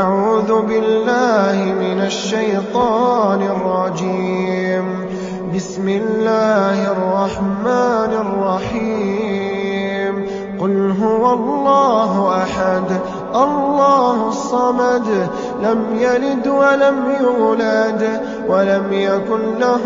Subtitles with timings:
[0.00, 5.06] أَعُوذُ بِاللَّهِ مِنَ الشَّيْطَانِ الرَّجِيمِ.
[5.54, 10.26] بِسْمِ اللَّهِ الرَّحْمَٰنِ الرَّحِيمِ.
[10.60, 13.00] قُلْ هُوَ اللَّهُ أَحَدٌ
[13.34, 15.28] اللَّهُ الصَّمَدُ
[15.62, 19.84] لَمْ يَلِدْ وَلَمْ يُولَدْ وَلَمْ يَكُن لَّهُ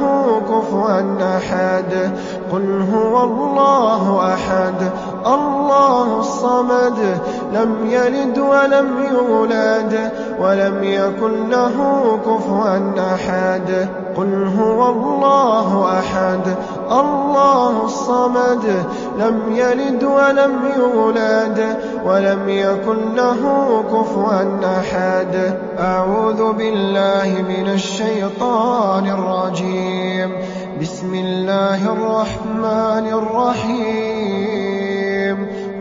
[0.48, 2.10] كُفُوًا أَحَدٌ.
[2.52, 4.90] قُلْ هُوَ اللَّهُ أَحَدٌ
[5.26, 7.18] اللَّهُ الصَّمَدُ
[7.52, 13.88] لَمْ يَلِدْ وَلَمْ يُولَدْ وَلَمْ يَكُن لَّهُ كُفُوًا أَحَدٌ.
[14.16, 16.56] قُلْ هُوَ اللَّهُ أَحَدٌ.
[16.90, 18.84] اللَّهُ الصَّمَدُ
[19.18, 23.42] لَمْ يَلِدْ وَلَمْ يُولَدْ وَلَمْ يَكُن لَّهُ
[23.82, 25.58] كُفُوًا أَحَدٌ.
[25.78, 30.36] أَعُوذُ بِاللَّهِ مِنَ الشَّيْطَانِ الرَّجِيمِ.
[30.80, 34.63] بِسْمِ اللَّهِ الرَّحْمَٰنِ الرَّحِيمِ.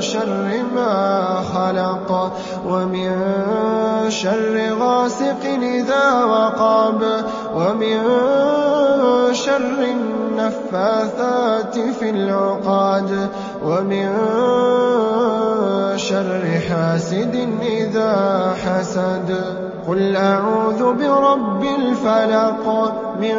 [0.00, 0.94] شَرِّ مَا
[1.54, 2.10] خَلَقَ
[2.66, 3.10] وَمِن
[4.10, 7.00] شَرِّ غَاسِقٍ إِذَا وَقَبَ
[7.54, 7.98] وَمِن
[9.34, 13.28] شَرِّ النَّفَّاثَاتِ فِي الْعُقَدِ
[13.64, 14.08] وَمِن
[15.96, 18.14] شَرِّ حَاسِدٍ إِذَا
[18.64, 19.30] حَسَدَ
[19.88, 22.64] قُلْ أَعُوذُ بِرَبِّ الْفَلَقِ
[23.20, 23.36] مِن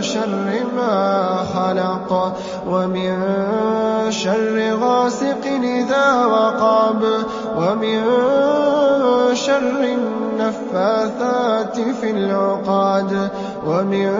[0.00, 2.10] شَرِّ مَا خَلَقَ
[2.66, 3.14] وَمِن
[4.10, 7.04] شَرِّ غَاسِقٍ إِذَا وَقَبَ
[7.56, 8.02] وَمِن
[9.34, 13.28] شَرِّ النَّفَّاثَاتِ فِي الْعُقَدِ
[13.66, 14.12] وَمِن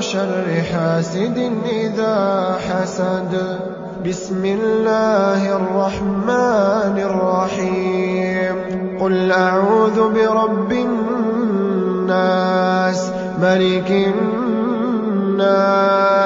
[0.00, 3.58] شَرِّ حَاسِدٍ إِذَا حَسَدَ.
[4.04, 8.56] بِسْمِ اللَّهِ الرَّحْمَٰنِ الرَّحِيمِ.
[9.00, 13.10] قُلْ أَعُوذُ بِرَبِّ النَّاسِ
[13.42, 13.90] مَلِكِ
[15.30, 16.25] النَّاسِ.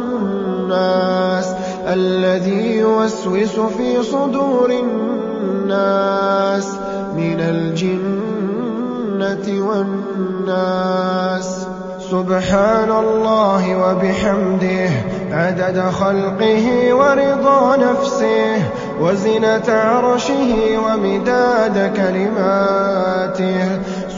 [1.87, 6.67] الَّذِي يُوَسْوِسُ فِي صُدُورِ النَّاسِ
[7.15, 11.67] مِنَ الْجِنَّةِ وَالنَّاسِ.
[12.11, 14.89] سُبْحَانَ اللَّهِ وَبِحَمْدِهِ
[15.31, 18.55] عَدَدَ خَلْقِهِ وَرِضَا نَفْسِهِ
[19.01, 23.67] وَزِنَةَ عَرْشِهِ وَمِدَادَ كَلِمَاتِهِ.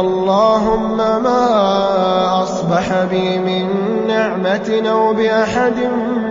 [0.00, 3.66] اللهم ما أصبح بي من
[4.08, 5.78] نعمة أو بأحد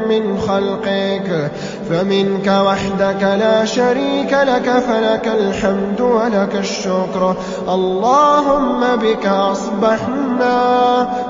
[0.09, 1.51] من خلقك
[1.89, 7.35] فمنك وحدك لا شريك لك فلك الحمد ولك الشكر.
[7.69, 10.57] اللهم بك أصبحنا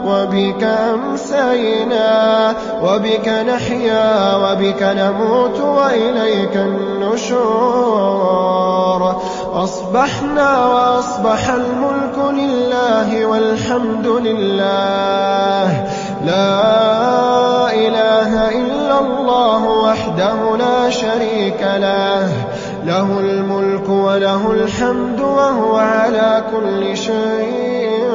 [0.06, 8.08] وبك أمسينا وبك نحيا وبك نموت وإليك النشور.
[9.54, 15.86] أصبحنا وأصبح الملك لله والحمد لله.
[16.26, 22.30] لا إله إلا الله وحده لا شريك له.
[22.86, 28.08] له الملك وله الحمد وهو على كل شيء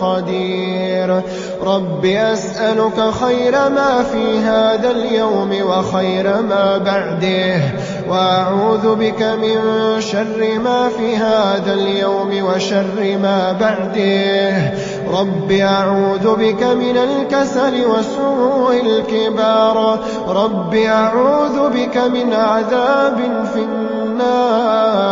[0.00, 1.20] قدير.
[1.62, 7.60] رب أسألك خير ما في هذا اليوم وخير ما بعده.
[8.08, 9.60] وأعوذ بك من
[10.00, 14.72] شر ما في هذا اليوم وشر ما بعده.
[15.20, 19.98] رب أعوذ بك من الكسل وسوء الكبار.
[20.28, 25.06] رب أعوذ بك من عذاب في النار.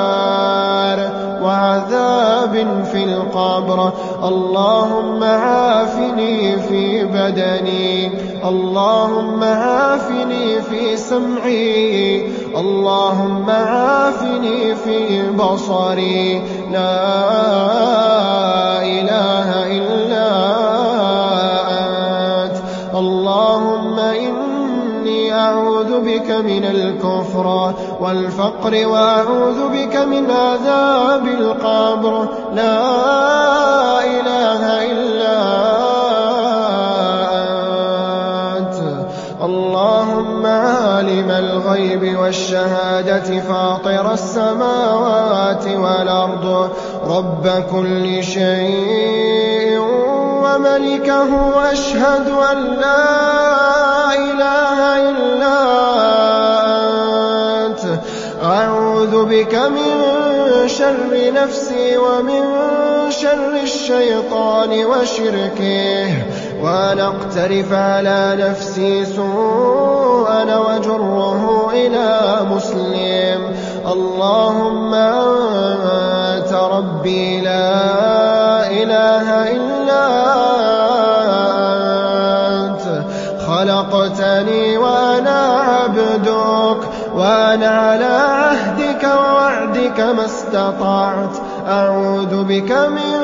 [1.45, 3.93] وعذاب في القبر.
[4.25, 8.11] اللهم عافني في بدني.
[8.49, 12.33] اللهم عافني في سمعي.
[12.57, 16.43] اللهم عافني في بصري.
[16.73, 17.23] لا
[18.83, 20.15] إله إلا
[20.75, 20.84] أنت
[26.01, 32.29] بك من الكفر والفقر وأعوذ بك من عذاب القبر.
[32.55, 32.81] لا
[34.05, 35.39] إله إلا
[38.59, 39.07] أنت.
[39.43, 46.71] اللهم عالم الغيب والشهادة فاطر السماوات والأرض.
[47.07, 49.54] رب كل شيء
[50.55, 55.59] وملكه أشهد أن لا إله إلا
[57.67, 57.85] أنت.
[58.43, 59.91] أعوذ بك من
[60.67, 62.43] شر نفسي ومن
[63.11, 66.13] شر الشيطان وشركه.
[66.63, 73.55] وأن أقترف على نفسي سوءا وجره إلى مسلم.
[73.93, 80.07] اللهم أنت ربي لا إله إلا
[82.65, 83.05] أنت.
[83.47, 86.81] خلقتني وأنا عبدك
[87.15, 91.37] وأنا على عهدك ووعدك ما استطعت.
[91.69, 93.15] أعوذ بك من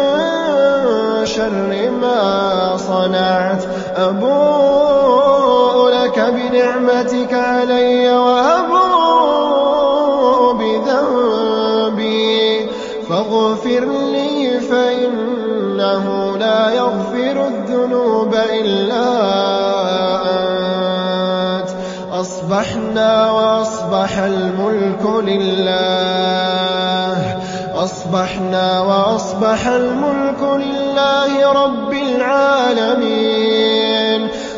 [1.24, 3.64] شر ما صنعت.
[3.96, 8.89] أبوء لك بنعمتك علي وأبوء
[18.60, 19.06] إلا
[21.56, 21.70] أنت
[22.12, 26.60] أصبحنا وأصبح الملك لله.
[27.74, 33.40] أصبحنا وأصبح الملك لله رب العالمين.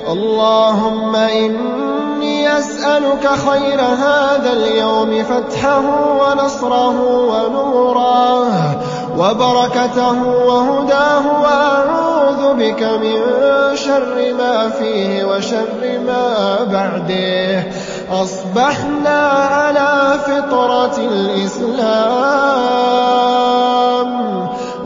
[0.08, 5.86] اللهم إني أسألك خير هذا اليوم فتحه
[6.20, 7.00] ونصره
[7.32, 8.82] ونوره.
[9.16, 13.16] وبركته وهداه وأعوذ بك من
[13.76, 17.64] شر ما فيه وشر ما بعده.
[18.12, 22.12] أصبحنا على فطرة الإسلام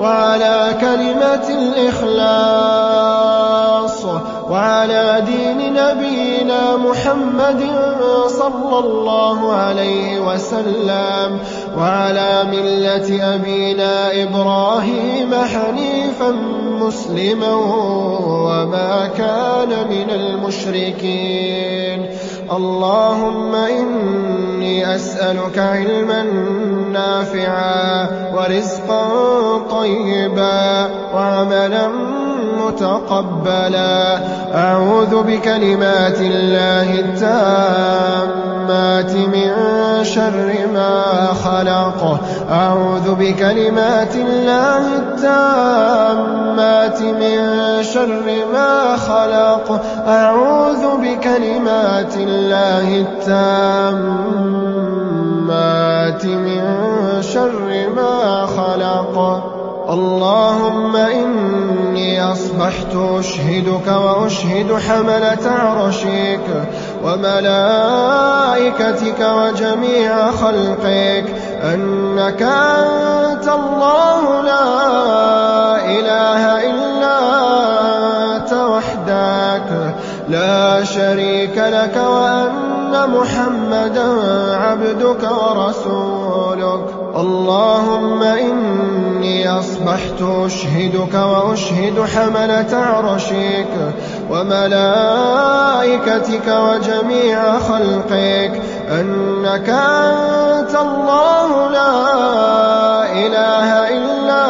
[0.01, 2.97] وعلى كلمة الإخلاص.
[4.51, 7.63] وعلى دين نبينا محمد
[8.27, 11.39] صلى الله عليه وسلم
[11.79, 16.31] وعلى ملة أبينا إبراهيم حنيفا
[16.81, 17.55] مسلما
[18.47, 22.07] وما كان من المشركين.
[22.53, 26.23] اللهم إني أسألك علما
[26.93, 31.89] نافعا ورزقا طيبا وعملا
[32.67, 34.19] متقبلا.
[34.55, 38.27] أعوذ بكلمات الله التامات
[39.13, 39.53] من
[40.05, 41.03] شر ما
[41.45, 42.21] خلق.
[42.51, 46.11] أعوذ بكلمات الله التامات
[47.03, 47.39] من
[47.83, 49.83] شر ما خلق.
[50.09, 53.37] أعوذ بكلمات الله التامات
[56.25, 56.63] من
[57.23, 59.17] شر ما خلق.
[59.91, 66.47] اللهم إني أصبحت أشهدك وأشهد حملة عرشك
[67.05, 68.41] وملائكتك
[69.21, 71.25] وجميع خلقك
[71.63, 74.67] أنك أنت الله لا
[75.87, 77.19] إله إلا
[78.37, 79.95] أنت وحدك
[80.29, 84.09] لا شريك لك وأن محمدا
[84.57, 86.96] عبدك ورسولك.
[87.17, 93.93] اللهم إني أصبحت أشهدك وأشهد حملة عرشك
[94.31, 94.89] وملائكتك
[96.49, 98.63] وجميع خلقك.
[98.91, 101.93] أنك أنت الله لا
[103.13, 104.43] إله إلا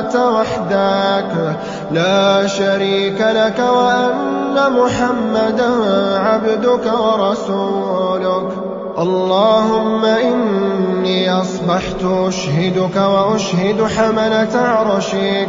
[0.00, 1.56] أنت وحدك.
[1.90, 5.70] لا شريك لك وأن محمدا
[6.18, 8.61] عبدك ورسولك.
[8.98, 15.48] اللهم إني أصبحت أشهدك وأشهد حملة عرشك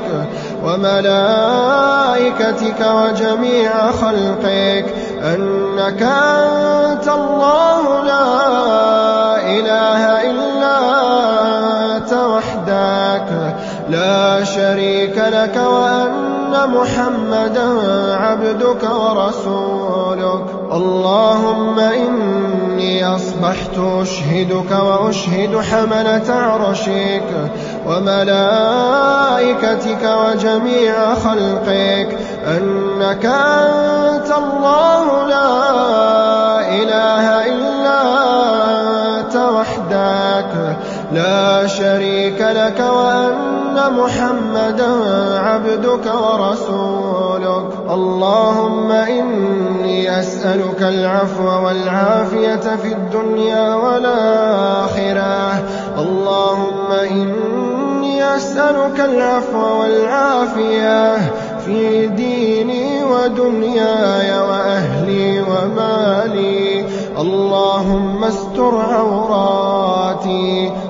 [0.65, 2.05] وملائكتك
[2.81, 4.85] وجميع خلقك.
[5.21, 8.27] أنك أنت الله لا
[9.59, 10.77] إله إلا
[11.97, 13.55] أنت وحدك.
[13.89, 17.67] لا شريك لك وأن محمدا
[18.15, 20.45] عبدك ورسولك.
[20.71, 22.62] اللهم إني
[23.15, 27.23] أصبحت أشهدك وأشهد حملة عرشك
[28.73, 35.49] وملائكتك وجميع خلقك أنك أنت الله لا
[36.69, 37.72] إله إلا
[41.13, 44.91] لا شريك لك وأن محمدا
[45.39, 47.65] عبدك ورسولك.
[47.91, 55.53] اللهم إني أسألك العفو والعافية في الدنيا والآخرة.
[55.99, 61.15] اللهم إني أسألك العفو والعافية
[61.65, 66.85] في ديني ودنياي وأهلي ومالي.
[67.19, 70.71] اللهم استر عوراتي.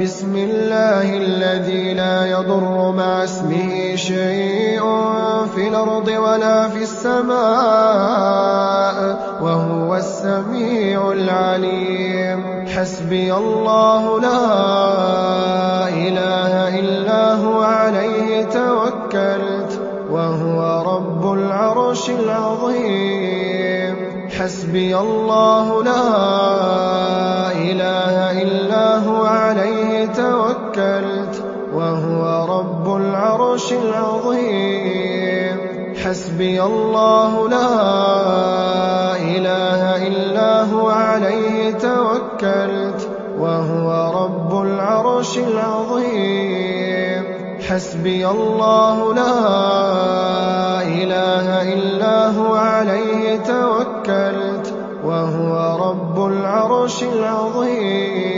[0.00, 4.82] بسم الله الذي لا يضر مع اسمه شيء
[5.54, 7.38] في الأرض ولا في السماء
[9.42, 12.68] وهو السميع العليم.
[12.68, 23.96] حسبي الله لا إله إلا هو عليه توكلت وهو رب العرش العظيم.
[24.38, 26.06] حسبي الله لا
[27.52, 28.57] إله إلا
[33.18, 35.58] العرش العظيم.
[36.04, 37.70] حسبي الله لا
[39.16, 43.08] إله إلا هو عليه توكلت
[43.38, 43.88] وهو
[44.22, 47.24] رب العرش العظيم.
[47.68, 49.38] حسبي الله لا
[50.82, 55.52] إله إلا هو عليه توكلت وهو
[55.90, 58.37] رب العرش العظيم.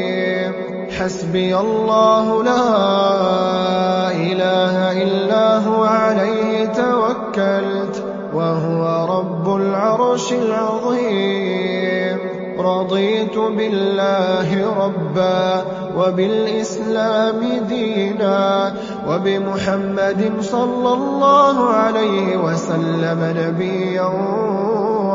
[1.01, 2.67] حسبي الله لا
[4.11, 8.03] إله إلا هو عليه توكلت
[8.33, 8.83] وهو
[9.17, 12.17] رب العرش العظيم.
[12.59, 14.49] رضيت بالله
[14.85, 15.65] ربا
[15.97, 17.39] وبالإسلام
[17.69, 18.73] دينا
[19.07, 24.11] وبمحمد صلى الله عليه وسلم نبيا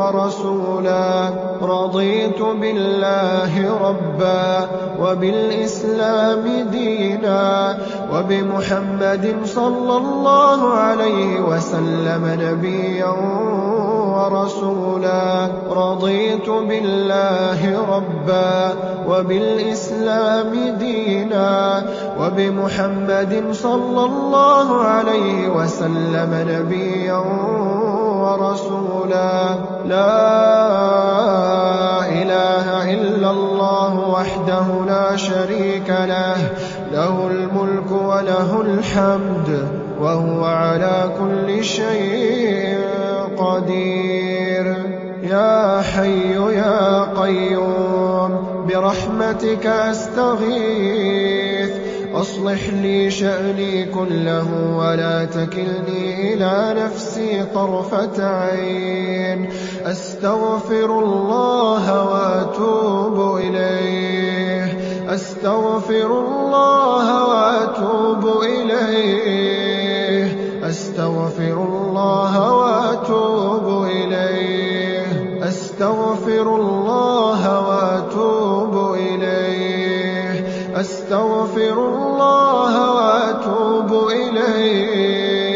[0.07, 1.29] ورسولا.
[1.61, 4.67] رضيت بالله ربا
[5.01, 7.77] وبالإسلام دينا
[8.13, 13.15] وبمحمد صلى الله عليه وسلم نبيا
[14.17, 15.47] ورسولا.
[15.71, 17.61] رضيت بالله
[17.95, 18.73] ربا
[19.09, 21.83] وبالإسلام دينا
[22.19, 27.21] وبمحمد صلى الله عليه وسلم نبيا
[28.23, 28.66] ورسولا.
[29.09, 29.55] لا
[32.21, 36.37] إله إلا الله وحده لا شريك له
[36.91, 39.67] له الملك وله الحمد
[40.01, 42.77] وهو على كل شيء
[43.37, 44.75] قدير.
[45.23, 48.31] يا حي يا قيوم
[48.67, 51.36] برحمتك أستغيث.
[52.21, 59.49] أصلح لي شأني كله ولا تكلني إلى نفسي طرفة عين.
[59.85, 64.77] أستغفر الله وأتوب إليه.
[65.13, 70.37] أستغفر الله وأتوب إليه.
[70.69, 75.05] أستغفر الله وأتوب إليه.
[75.47, 76.86] أستغفر الله
[84.09, 85.47] إليه.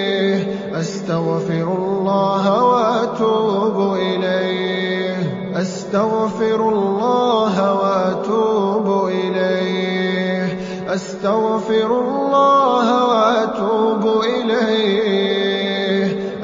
[0.79, 5.15] أستغفر الله وأتوب إليه.
[5.61, 10.59] أستغفر الله وأتوب إليه.
[10.93, 15.21] أستغفر الله وأتوب إليه.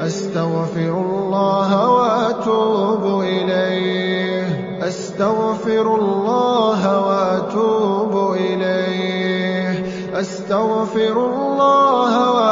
[0.06, 4.42] أستغفر الله وأتوب إليه.
[4.88, 9.84] أستغفر الله وأتوب إليه.
[10.20, 11.37] أستغفر الله
[11.68, 12.47] اللَّهَ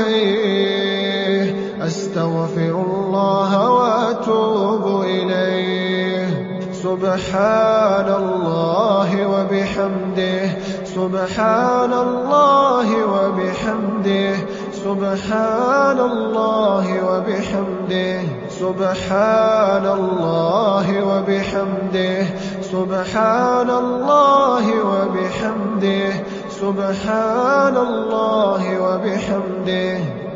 [0.00, 1.56] إليه.
[1.86, 6.42] أستغفر الله وأتوب إليه.
[6.72, 10.48] سبحان الله وبحمده.
[10.84, 14.36] سبحان الله وبحمده.
[14.84, 18.20] سبحان الله وبحمده.
[18.60, 22.24] سبحان الله وبحمده.
[22.72, 26.12] سبحان الله وبحمده.
[26.60, 29.41] سبحان الله وبحمده.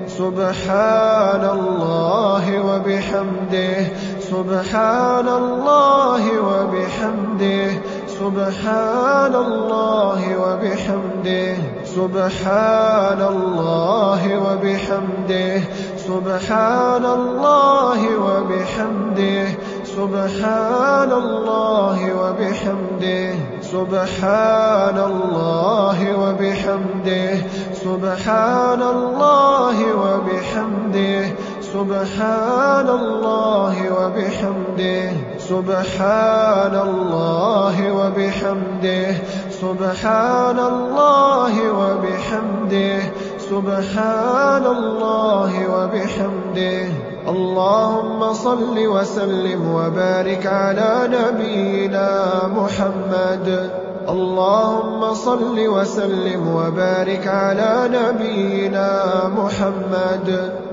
[0.06, 3.86] سبحان الله وبحمده
[4.20, 7.70] سبحان الله وبحمده
[8.20, 15.60] سبحان الله وبحمده سبحان الله وبحمده
[16.06, 19.46] سبحان الله وبحمده
[19.96, 27.30] سبحان الله وبحمده سبحان الله وبحمده
[27.96, 31.24] سبحان الله وبحمده
[31.72, 35.04] سبحان الله وبحمده
[35.40, 39.08] سبحان الله وبحمده
[39.62, 42.98] سبحان الله وبحمده
[43.50, 46.84] سبحان الله وبحمده.
[47.32, 52.10] اللهم صل وسلم وبارك على نبينا
[52.56, 53.70] محمد.
[54.08, 54.95] اللهم
[55.26, 58.90] صل وسلم وبارك على نبينا
[59.38, 60.28] محمد.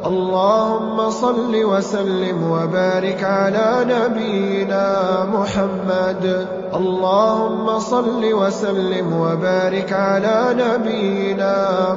[0.05, 4.87] اللهم صل وسلم وبارك على نبينا
[5.33, 6.47] محمد.
[6.75, 11.55] اللهم صل وسلم وبارك على نبينا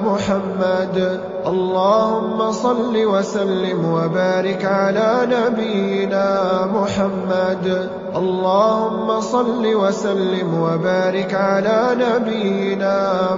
[0.08, 1.20] محمد.
[1.46, 6.28] اللهم صل وسلم وبارك على نبينا
[6.72, 7.90] محمد.
[8.16, 12.45] اللهم صل وسلم وبارك على نبينا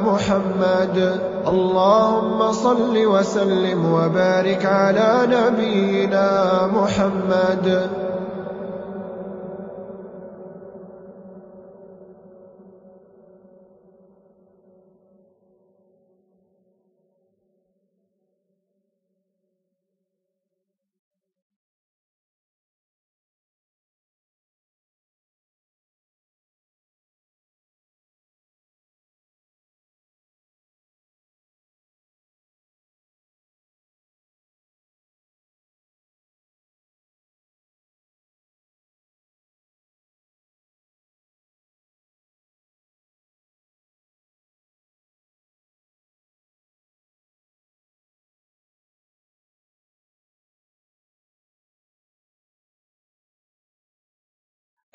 [0.02, 1.20] محمد.
[1.48, 6.30] اللهم صل وسلم وبارك على نبينا
[6.72, 7.90] محمد.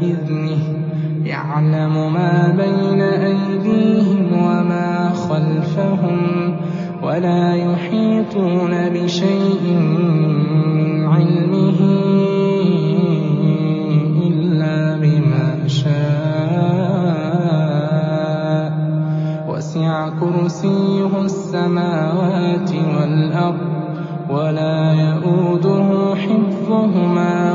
[0.00, 0.62] بإذنه
[1.24, 6.18] يعلم ما بين أيديهم وما خلفهم
[7.02, 11.80] ولا يحيطون بشيء من علمه
[14.26, 16.16] إلا بما شاء.
[19.48, 23.76] وسع كرسيه السماوات والأرض
[24.30, 27.54] ولا يئوده حفظهما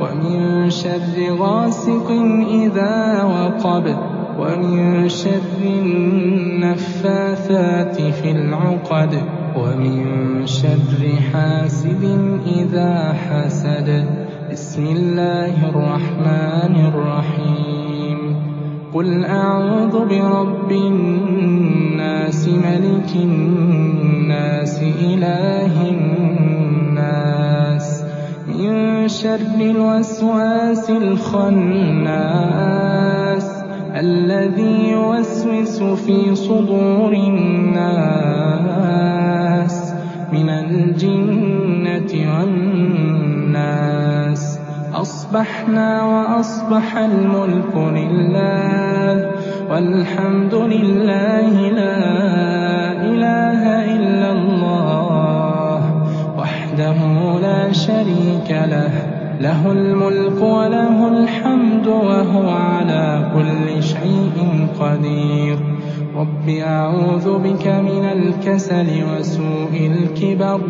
[0.00, 2.10] ومن شر غاسق
[2.50, 3.96] إذا وقب
[4.38, 9.22] ومن شر النفاثات في العقد
[9.56, 14.04] ومن شر حاسد إذا حسد.
[14.52, 18.36] بسم الله الرحمن الرحيم.
[18.94, 28.04] قل أعوذ برب الناس ملك الناس إله الناس.
[28.48, 32.26] من شر الوسواس الخناس
[33.96, 37.86] الذي يوسوس في صدور الناس
[40.32, 42.96] من الجنة والناس.
[44.94, 49.30] أصبحنا وأصبح الملك لله
[49.70, 51.98] والحمد لله لا
[53.10, 53.60] إله
[53.96, 54.85] إلا الله.
[57.42, 58.90] لا شريك له.
[59.40, 65.56] له الملك وله الحمد وهو على كل شيء قدير.
[66.16, 70.60] رب أعوذ بك من الكسل وسوء الكبر.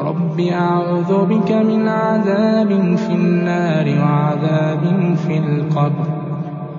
[0.00, 6.17] رب أعوذ بك من عذاب في النار وعذاب في القبر.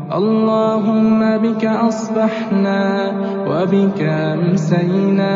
[0.09, 3.11] اللهم بك أصبحنا
[3.47, 5.35] وبك أمسينا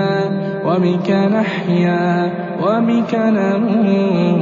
[0.65, 2.31] وبك نحيا
[2.63, 4.39] وبك نموت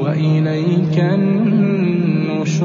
[0.00, 2.60] وإليك النشور.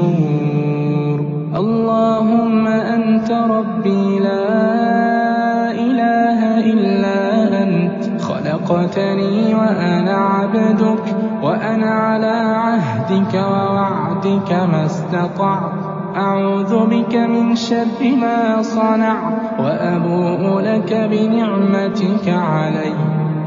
[1.56, 7.18] اللهم أنت ربي لا إله إلا
[7.62, 11.04] أنت خلقتني وأنا عبدك
[11.42, 12.36] وأنا على
[12.66, 15.85] عهدك ووعدك ما استطعت.
[16.16, 22.92] أعوذ بك من شر ما صنعت وأبوء لك بنعمتك علي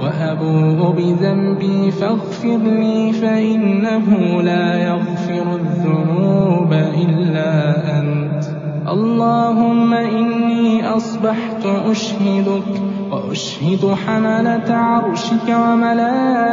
[0.02, 8.44] وأبوء بذنبي فاغفر لي فإنه لا يغفر الذنوب إلا أنت.
[8.90, 16.44] اللهم إني أصبحت أشهدك وأشهد حملة عرشك وملائكتك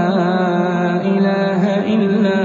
[1.01, 1.63] إله
[1.95, 2.41] إلا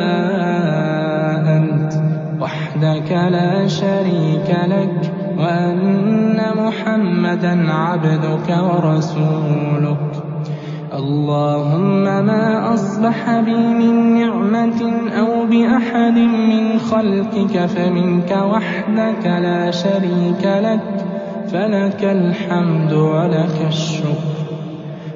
[1.56, 1.92] أنت.
[2.40, 10.12] وحدك لا شريك لك وأن محمدا عبدك ورسولك.
[10.94, 21.04] اللهم ما أصبح بي من نعمة أو بأحد من خلقك فمنك وحدك لا شريك لك.
[21.52, 24.33] فلك الحمد ولك الشكر.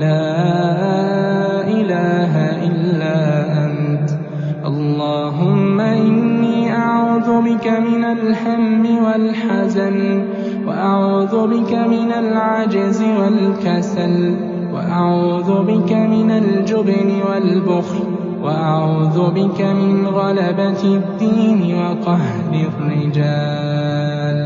[0.00, 2.34] لا إله
[2.68, 3.18] إلا
[3.64, 4.10] أنت.
[4.66, 10.24] اللهم إني أعوذ بك من الهم والحزن
[10.66, 14.36] وأعوذ بك من العجز والكسل
[14.74, 18.04] وأعوذ بك من الجبن والبخل
[18.42, 24.38] وأعوذ بك من غلبة الدين وقهر الرجال.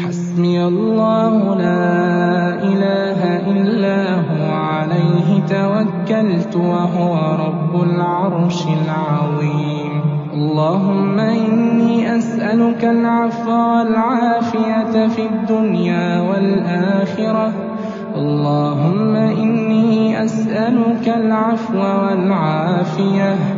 [0.07, 9.93] حسبي الله لا إله إلا هو عليه توكلت وهو رب العرش العظيم.
[10.35, 17.53] اللهم إني أسألك العفو والعافية في الدنيا والآخرة.
[18.17, 23.58] اللهم إني أسألك العفو والعافية.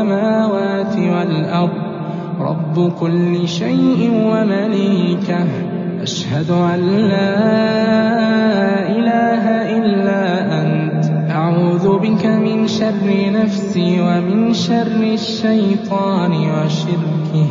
[0.00, 1.90] السماوات والأرض.
[2.40, 5.46] رب كل شيء ومليكه.
[6.02, 7.38] أشهد أن لا
[8.88, 10.22] إله إلا
[10.62, 11.30] أنت.
[11.30, 17.50] أعوذ بك من شر نفسي ومن شر الشيطان وشركه.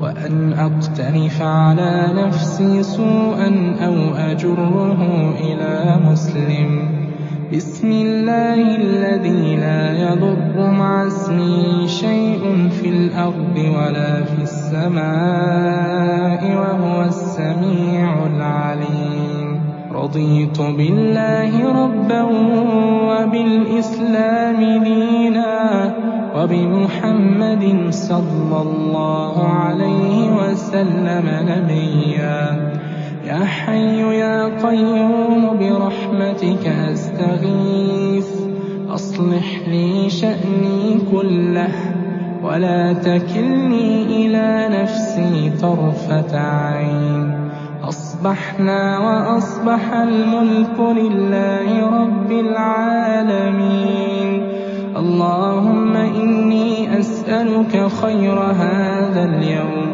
[0.00, 6.88] وأن أقترف على نفسي سوءا أو أجره إلى مسلم.
[7.54, 7.89] بسم
[13.20, 19.60] الأرض ولا في السماء وهو السميع العليم.
[19.92, 22.22] رضيت بالله ربا
[23.10, 25.94] وبالإسلام دينا
[26.36, 32.72] وبمحمد صلى الله عليه وسلم نبيا.
[33.26, 38.30] يا حي يا قيوم برحمتك أستغيث.
[38.90, 41.99] أصلح لي شأني كله.
[42.42, 47.50] ولا تكلني إلى نفسي طرفة عين.
[47.84, 53.80] أصبحنا وأصبح الملك لله رب العالمين.
[54.96, 59.90] اللهم إني أسألك خير هذا اليوم.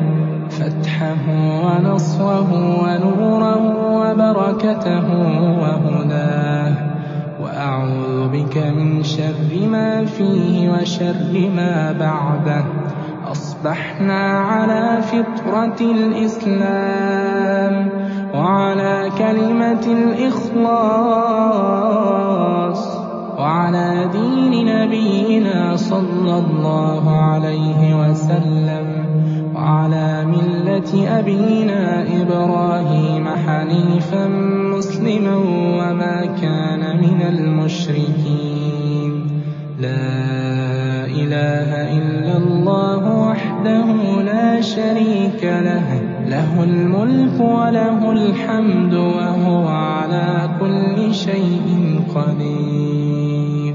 [0.50, 1.24] فتحه
[1.64, 2.50] ونصره
[2.82, 3.62] ونوره
[4.00, 5.08] وبركته
[5.60, 6.55] وهداه.
[7.66, 12.64] وأعوذ بك من شر ما فيه وشر ما بعده.
[13.32, 16.94] أصبحنا على فطرة الإسلام
[18.34, 21.06] وعلى كلمة الإخلاص
[23.38, 28.85] وعلى دين نبينا صلى الله عليه وسلم.
[29.56, 31.82] وعلى ملة أبينا
[32.22, 34.28] إبراهيم حنيفا
[34.76, 35.36] مسلما
[35.80, 39.12] وما كان من المشركين.
[39.80, 43.86] لا إله إلا الله وحده
[44.22, 45.88] لا شريك له
[46.28, 53.74] له الملك وله الحمد وهو على كل شيء قدير.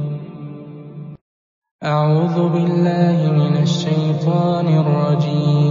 [1.84, 5.71] أعوذ بالله من الشيطان الرجيم.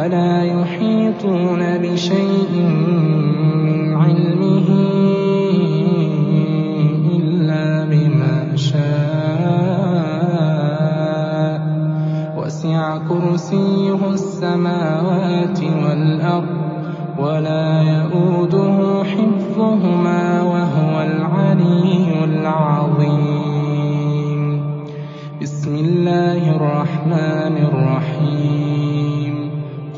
[0.00, 2.52] ولا يحيطون بشيء
[3.64, 4.68] من علمه
[7.16, 8.80] إلا بما شاء.
[12.38, 16.58] وسع كرسيه السماوات والأرض
[17.18, 23.60] ولا يئوده حفظهما وهو العلي العظيم.
[25.42, 28.59] بسم الله الرحمن الرحيم.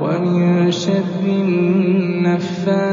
[0.00, 2.84] ومن شر النفاثات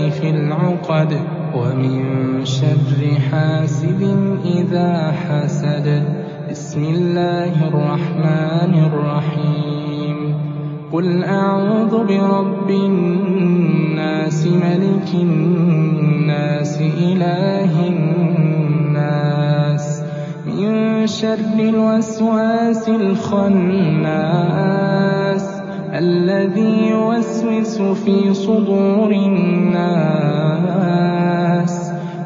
[0.00, 1.20] في العقد
[1.54, 2.04] ومن
[2.44, 6.04] شر حاسد إذا حسد.
[6.50, 10.34] بسم الله الرحمن الرحيم.
[10.92, 20.02] قل أعوذ برب الناس ملك الناس إله الناس.
[20.46, 24.20] من شر الوسواس الخناس.
[25.94, 29.90] الذي يوسوس في صدور الناس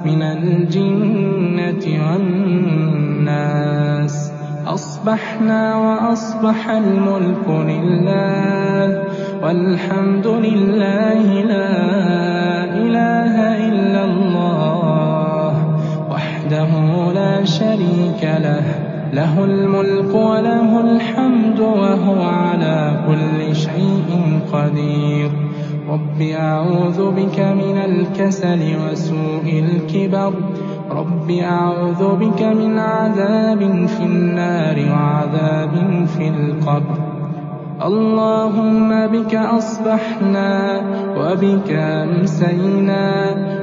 [0.05, 3.65] من الجنة والناس.
[4.67, 9.03] أصبحنا وأصبح الملك لله
[9.43, 13.35] والحمد لله لا إله
[13.69, 15.53] إلا الله
[16.11, 16.71] وحده
[17.13, 18.94] لا شريك له.
[19.15, 25.31] له الملك وله الحمد وهو على كل شيء قدير.
[25.89, 30.33] رب أعوذ بك من الكسل وسوء الكبر.
[30.91, 36.99] رب أعوذ بك من عذاب في النار وعذاب في القبر.
[37.87, 40.81] اللهم بك أصبحنا
[41.19, 43.07] وبك أمسينا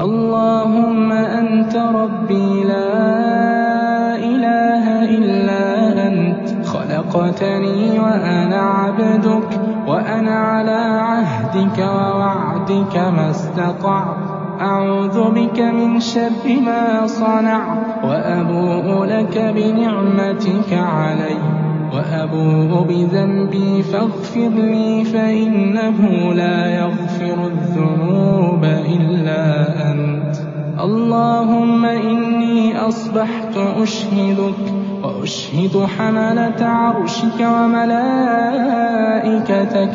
[0.01, 5.65] اللهم أنت ربي لا إله إلا
[6.09, 6.67] أنت.
[6.67, 14.17] خلقتني وأنا عبدك وأنا على عهدك ووعدك ما استطعت.
[14.61, 21.66] أعوذ بك من شر ما صنعت وأبوء لك بنعمتك علي.
[21.97, 29.43] وأبوء بذنبي فاغفر لي فإنه لا يغفر الذنوب إلا
[29.93, 30.37] أنت.
[30.81, 38.35] اللهم إني أصبحت أشهدك وأشهد حملة عرشك وملائكتك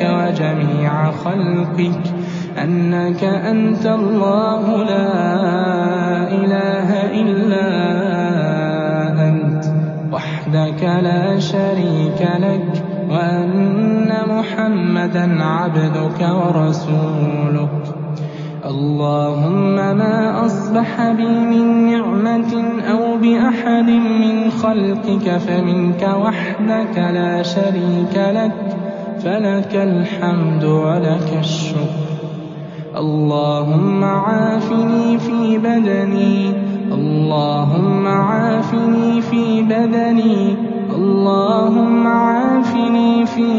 [0.02, 2.14] وجميع خلقك.
[2.64, 5.14] أنك أنت الله لا
[6.28, 6.90] إله
[7.22, 7.66] إلا
[8.36, 8.41] أنت
[10.52, 17.84] وحدك لا شريك لك وأن محمدا عبدك ورسولك.
[18.66, 22.54] اللهم ما أصبح بي من نعمة
[22.92, 23.90] أو بأحد
[24.24, 28.58] من خلقك فمنك وحدك لا شريك لك
[29.24, 32.12] فلك الحمد ولك الشكر.
[32.98, 36.54] اللهم عافني في بدني
[36.92, 38.08] اللهم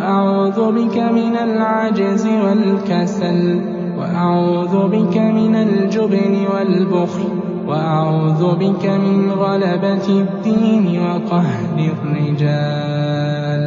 [0.00, 3.60] وأعوذ بك من العجز والكسل
[3.98, 7.28] وأعوذ بك من الجبن والبخل
[7.66, 13.62] وأعوذ بك من غلبة الدين وقهر الرجال.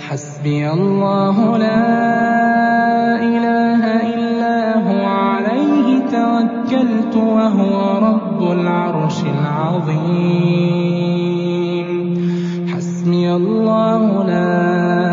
[0.00, 3.82] حسبي الله لا إله
[4.14, 10.32] إلا هو عليه توكلت وهو رب العرش العظيم.
[12.74, 15.11] حسبي الله لا إله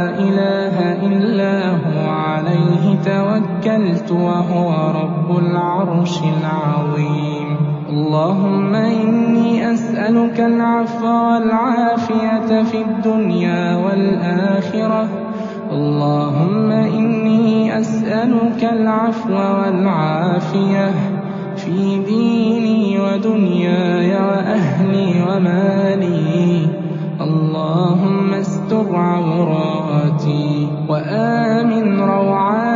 [3.09, 4.69] توكلت وهو
[5.01, 7.47] رب العرش العظيم.
[7.89, 15.07] اللهم إني أسألك العفو والعافية في الدنيا والآخرة.
[15.71, 20.91] اللهم إني أسألك العفو والعافية
[21.55, 26.67] في ديني ودنياي وأهلي ومالي.
[27.21, 32.68] اللهم استر عوراتي وآمن روعاتي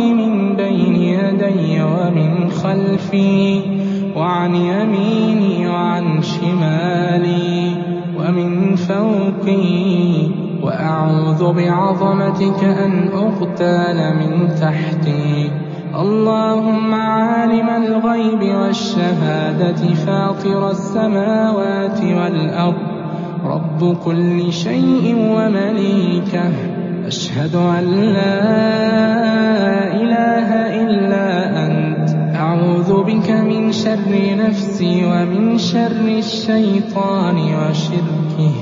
[0.00, 3.60] من بين يدي ومن خلفي
[4.16, 7.74] وعن يميني وعن شمالي
[8.18, 10.28] ومن فوقي
[10.62, 15.50] وأعوذ بعظمتك أن أغتال من تحتي
[15.94, 22.90] اللهم عالم الغيب والشهادة فاطر السماوات والأرض
[23.44, 26.79] رب كل شيء ومليكه
[27.10, 27.84] أشهد أن
[28.14, 28.38] لا
[30.02, 30.48] إله
[30.82, 31.26] إلا
[31.66, 32.08] أنت.
[32.36, 34.12] أعوذ بك من شر
[34.44, 38.54] نفسي ومن شر الشيطان وشركه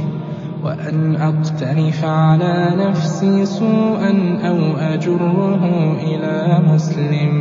[0.65, 4.13] وأن أقترف على نفسي سوءا
[4.51, 4.59] أو
[4.95, 5.63] أجره
[6.09, 6.37] إلى
[6.73, 7.33] مسلم.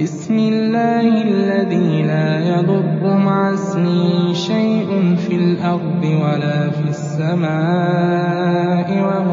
[0.00, 9.31] بسم الله الذي لا يضر مع اسمه شيء في الأرض ولا في السماء وهو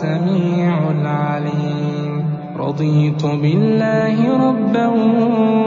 [0.00, 2.24] السميع العليم.
[2.56, 4.86] رضيت بالله ربا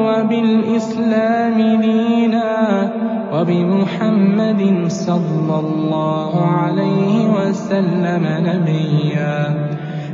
[0.10, 2.92] وبالإسلام دينا
[3.34, 9.70] وبمحمد صلى الله عليه وسلم نبيا.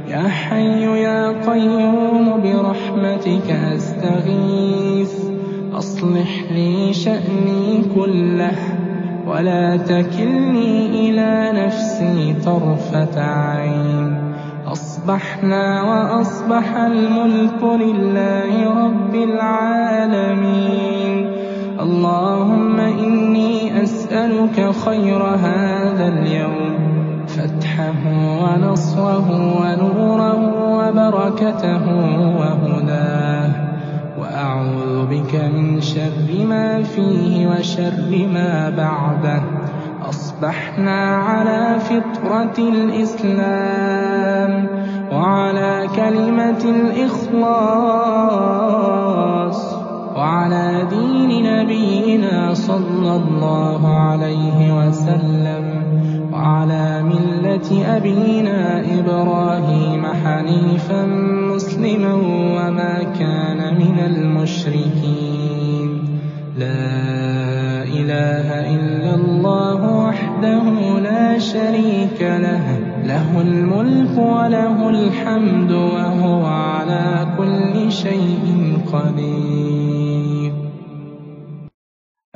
[0.07, 5.13] يا حي يا قيوم برحمتك أستغيث.
[5.73, 8.78] أصلح لي شأني كله.
[9.27, 14.33] ولا تكلني إلى نفسي طرفة عين.
[14.67, 20.59] أصبحنا وأصبح الملك لله رب العالمين.
[21.79, 26.79] اللهم إني أسألك خير هذا اليوم.
[27.27, 28.03] فتحه
[28.43, 29.27] ونصره
[29.61, 30.39] ونوره
[30.77, 31.85] وبركته
[32.39, 33.28] وهداه.
[34.49, 39.41] وأعوذ بك من شر ما فيه وشر ما بعده.
[40.09, 43.87] أصبحنا على فطرة الإسلام
[45.11, 47.79] وعلى كلمة الإخلاص
[50.15, 55.78] وعلى دين نبينا صلى الله عليه وسلم.
[56.39, 58.59] وعلى ملة أبينا
[58.99, 61.05] إبراهيم حنيفا
[61.51, 62.13] مسلما
[62.55, 65.89] وما كان من المشركين.
[66.57, 70.65] لا إله إلا الله وحده
[70.99, 72.65] لا شريك له
[73.03, 80.08] له الملك وله الحمد وهو على كل شيء قدير.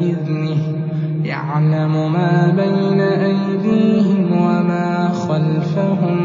[0.00, 0.60] بإذنه
[1.24, 6.18] يعلم ما بين أيديهم وما خلفهم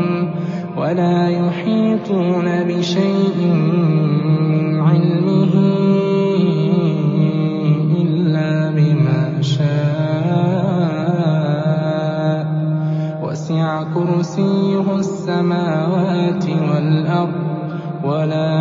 [0.77, 3.37] ولا يحيطون بشيء
[4.55, 5.53] من علمه
[8.01, 9.91] إلا بما شاء.
[13.23, 17.41] وسع كرسيه السماوات والأرض
[18.03, 18.60] ولا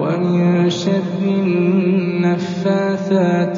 [0.00, 1.22] ومن شر
[2.18, 2.82] النفاثات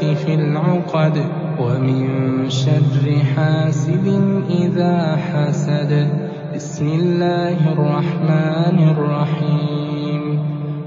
[0.05, 1.24] في العقد
[1.61, 2.09] ومن
[2.51, 4.20] شر حاسد
[4.51, 6.09] إذا حسد
[6.55, 10.41] بسم الله الرحمن الرحيم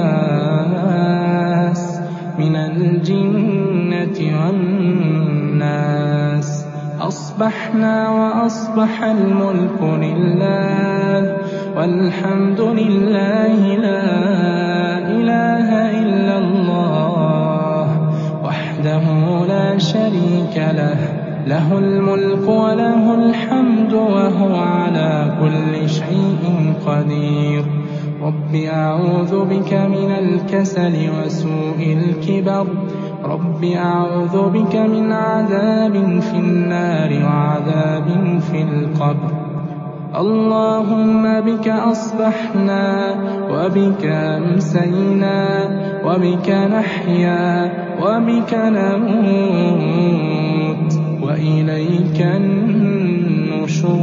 [2.39, 5.93] من الجنة والناس.
[7.01, 11.37] أصبحنا وأصبح الملك لله
[11.77, 14.17] والحمد لله لا
[15.07, 15.67] إله
[16.03, 17.87] إلا الله
[18.43, 19.05] وحده
[19.47, 21.12] لا شريك له.
[21.47, 27.63] له الملك وله الحمد وهو على كل شيء قدير.
[28.23, 32.67] رب أعوذ بك من الكسل وسوء الكبر.
[33.23, 39.31] رب أعوذ بك من عذاب في النار وعذاب في القبر.
[40.15, 43.15] اللهم بك أصبحنا
[43.51, 45.39] وبك أمسينا
[46.05, 47.71] وبك نحيا
[48.01, 50.42] وبك نموت.
[51.33, 53.93] وإليك النشور.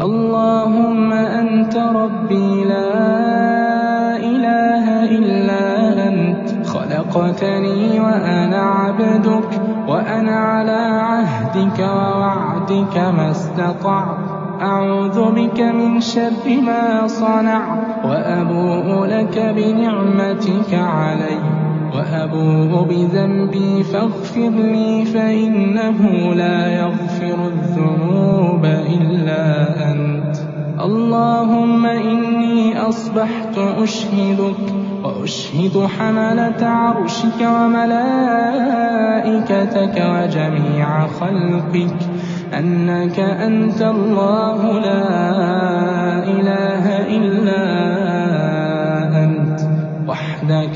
[0.00, 5.64] اللهم أنت ربي لا إله إلا
[6.08, 6.66] أنت.
[6.66, 14.16] خلقتني وأنا عبدك وأنا على عهدك ووعدك ما استطعت.
[14.62, 21.61] أعوذ بك من شر ما صنعت وأبوء لك بنعمتك علي.
[21.94, 29.44] وأبوء بذنبي فاغفر لي فإنه لا يغفر الذنوب إلا
[29.92, 30.36] أنت.
[30.80, 34.74] اللهم إني أصبحت أشهدك
[35.04, 38.36] وأشهد حملة عرشك وملائكتك
[39.96, 41.96] وجميع خلقك.
[42.58, 45.08] أنك أنت الله لا
[46.24, 46.84] إله
[47.16, 47.62] إلا
[48.36, 48.41] أنت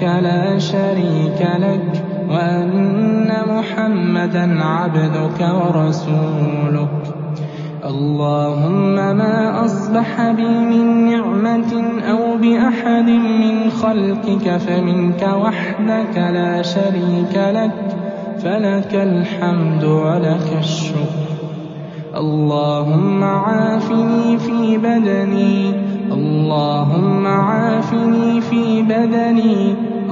[0.06, 7.16] لا شريك لك وأن محمدا عبدك ورسولك.
[7.84, 11.72] اللهم ما أصبح بي من نعمة
[12.10, 17.96] أو بأحد من خلقك فمنك وحدك لا شريك لك
[18.38, 21.26] فلك الحمد ولك الشكر.
[22.16, 25.74] اللهم عافني في بدني
[26.12, 29.74] اللهم عافني في بدني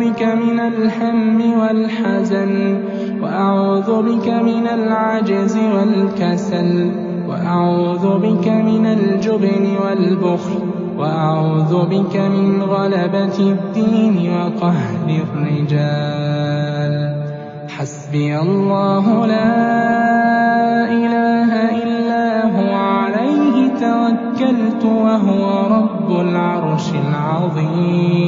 [0.00, 2.80] بك من الهم والحزن
[3.22, 6.90] وأعوذ بك من العجز والكسل
[7.28, 10.60] وأعوذ بك من الجبن والبخل
[10.98, 16.94] وأعوذ بك من غلبة الدين وقهر الرجال.
[17.68, 19.52] حسبي الله لا
[20.90, 21.50] إله
[21.82, 21.96] إلا
[23.80, 28.25] توكلت وهو رب العرش العظيم.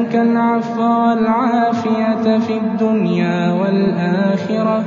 [0.00, 4.84] أسألك العفو والعافية في الدنيا والآخرة.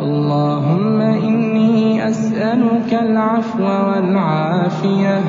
[0.00, 5.20] اللهم إني أسألك العفو والعافية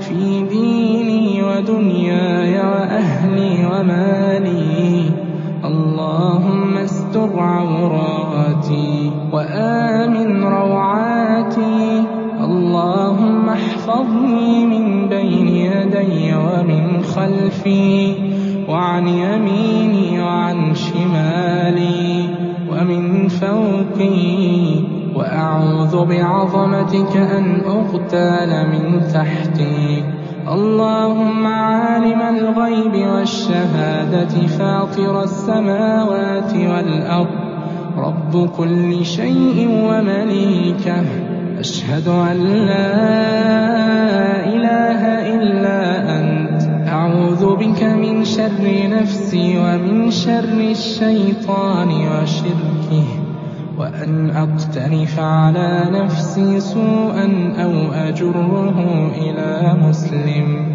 [0.00, 5.10] في ديني ودنياي وأهلي ومالي.
[5.64, 12.04] اللهم استر عوراتي وآمن روعاتي.
[12.44, 18.27] اللهم احفظني من بين يدي ومن خلفي.
[18.78, 22.30] وعن يميني وعن شمالي
[22.70, 30.04] ومن فوقي وأعوذ بعظمتك أن أغتال من تحتي
[30.48, 37.38] اللهم عالم الغيب والشهادة فاطر السماوات والأرض
[37.96, 41.02] رب كل شيء ومليكه
[41.58, 42.94] أشهد أن لا
[44.46, 45.00] إله
[45.34, 46.07] إلا أنت
[47.08, 53.04] أعوذ بك من شر نفسي ومن شر الشيطان وشركه
[53.78, 60.66] وأن أقترف على نفسي سوءا أو أجره إلى مسلم.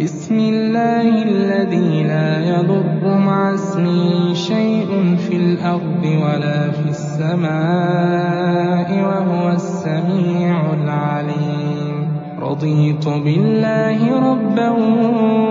[0.00, 10.74] بسم الله الذي لا يضر مع اسمه شيء في الأرض ولا في السماء وهو السميع
[10.74, 11.67] العليم.
[12.42, 14.70] رضيت بالله ربا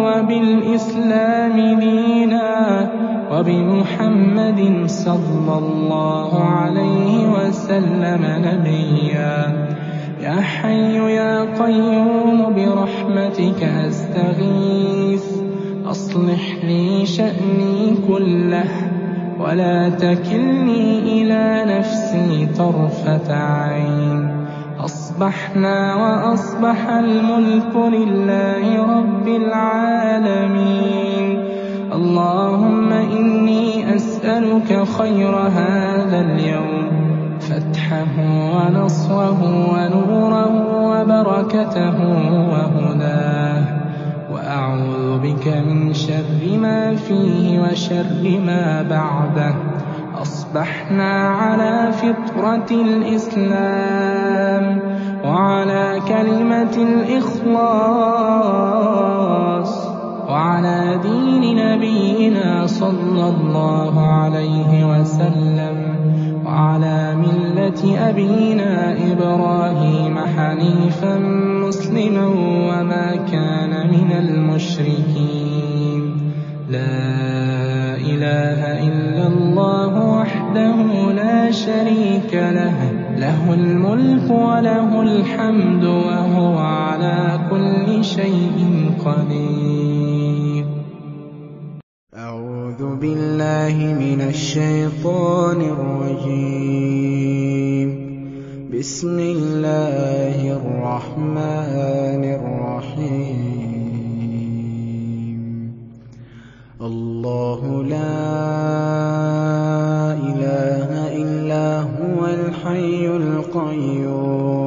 [0.06, 2.90] وبالإسلام دينا
[3.32, 9.68] وبمحمد صلى الله عليه وسلم نبيا.
[10.22, 15.26] يا حي يا قيوم برحمتك أستغيث.
[15.86, 18.70] أصلح لي شأني كله
[19.40, 24.37] ولا تكلني إلى نفسي طرفة عين.
[25.18, 30.78] أصبحنا وأصبح الملك لله رب العالمين.
[31.94, 36.88] اللهم إني أسألك خير هذا اليوم.
[37.40, 38.16] فتحه
[38.56, 39.42] ونصره
[39.74, 40.54] ونوره
[40.84, 41.98] وبركته
[42.52, 43.64] وهداه.
[44.34, 49.56] وأعوذ بك من شر ما فيه وشر ما بعده.
[50.22, 54.18] أصبحنا على فطرة الإسلام.
[55.28, 57.88] وعلى كلمة الإخلاص
[60.30, 65.78] وعلى دين نبينا صلى الله عليه وسلم
[66.46, 71.16] وعلى ملة أبينا إبراهيم حنيفا
[71.66, 72.28] مسلما
[72.70, 76.02] وما كان من المشركين.
[76.70, 80.78] لا إله إلا الله وحده
[81.12, 82.97] لا شريك له.
[83.18, 90.66] له الملك وله الحمد وهو على كل شيء قدير.
[92.18, 96.68] أعوذ بالله من الشيطان الرجيم.
[98.80, 103.48] بسم الله الرحمن الرحيم.
[106.82, 109.47] الله لا
[112.68, 114.58] الحي القيوم.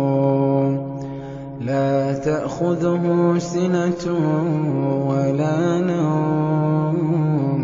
[1.60, 4.04] لا تأخذه سنة
[5.08, 7.60] ولا نوم.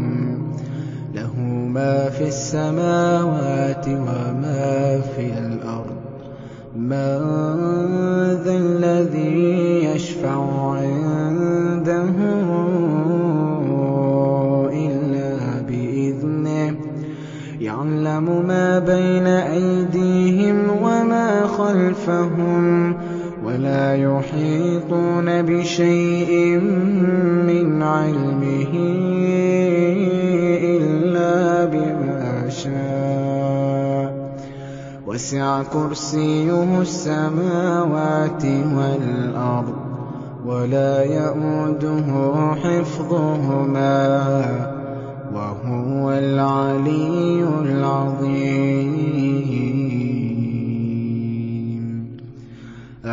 [1.14, 1.40] له
[1.72, 5.96] ما في السماوات وما في الأرض.
[6.76, 7.18] من
[8.44, 12.14] ذا الذي يشفع عنده
[14.72, 16.76] إلا بإذنه.
[17.60, 20.05] يعلم ما بين أيديهم
[21.66, 22.94] خلفهم
[23.44, 26.60] ولا يحيطون بشيء
[27.46, 28.72] من علمه
[30.76, 34.06] إلا بما شاء.
[35.06, 38.44] وسع كرسيه السماوات
[38.76, 39.74] والأرض
[40.46, 42.08] ولا يئوده
[42.62, 43.98] حفظهما
[45.34, 49.75] وهو العلي العظيم.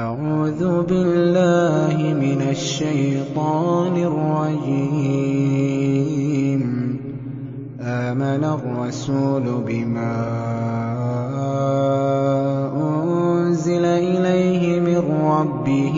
[0.04, 1.96] أعوذ بالله
[2.26, 5.34] من الشيطان الرجيم.
[7.82, 10.18] آمن الرسول بما
[12.76, 15.98] أنزل إليه من ربه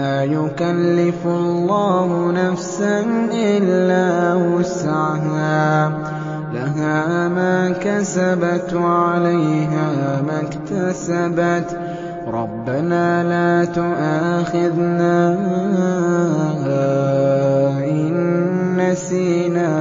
[0.00, 5.92] لا يكلف الله نفسا إلا وسعها.
[6.54, 11.78] لها ما كسبت وعليها ما اكتسبت.
[12.32, 15.36] ربنا لا تؤاخذنا
[17.84, 18.12] إن
[18.76, 19.72] نسينا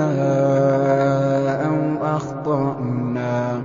[1.66, 1.78] أو
[2.16, 3.62] أخطأنا.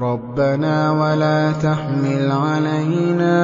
[0.00, 3.34] ربنا ولا تحمل علينا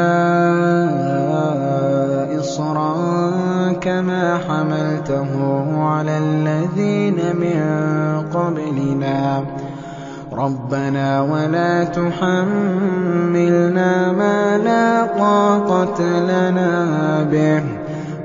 [2.61, 5.29] إصرا كما حملته
[5.83, 7.61] على الذين من
[8.35, 9.45] قبلنا.
[10.33, 12.53] ربنا ولا تحملنا
[14.13, 16.73] ما لا طاقة لنا
[17.33, 17.63] به.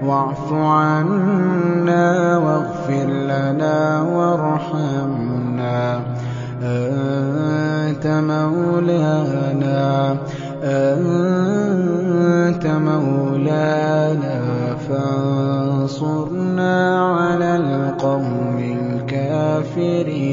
[0.03, 5.99] واعف عنا واغفر لنا وارحمنا.
[6.63, 10.17] أنت مولانا.
[10.66, 14.41] أنت مولانا
[14.89, 16.76] فانصرنا
[17.16, 20.26] على القوم الكافرين.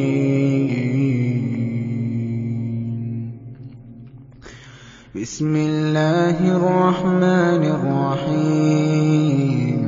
[5.23, 9.83] بسم الله الرحمن الرحيم.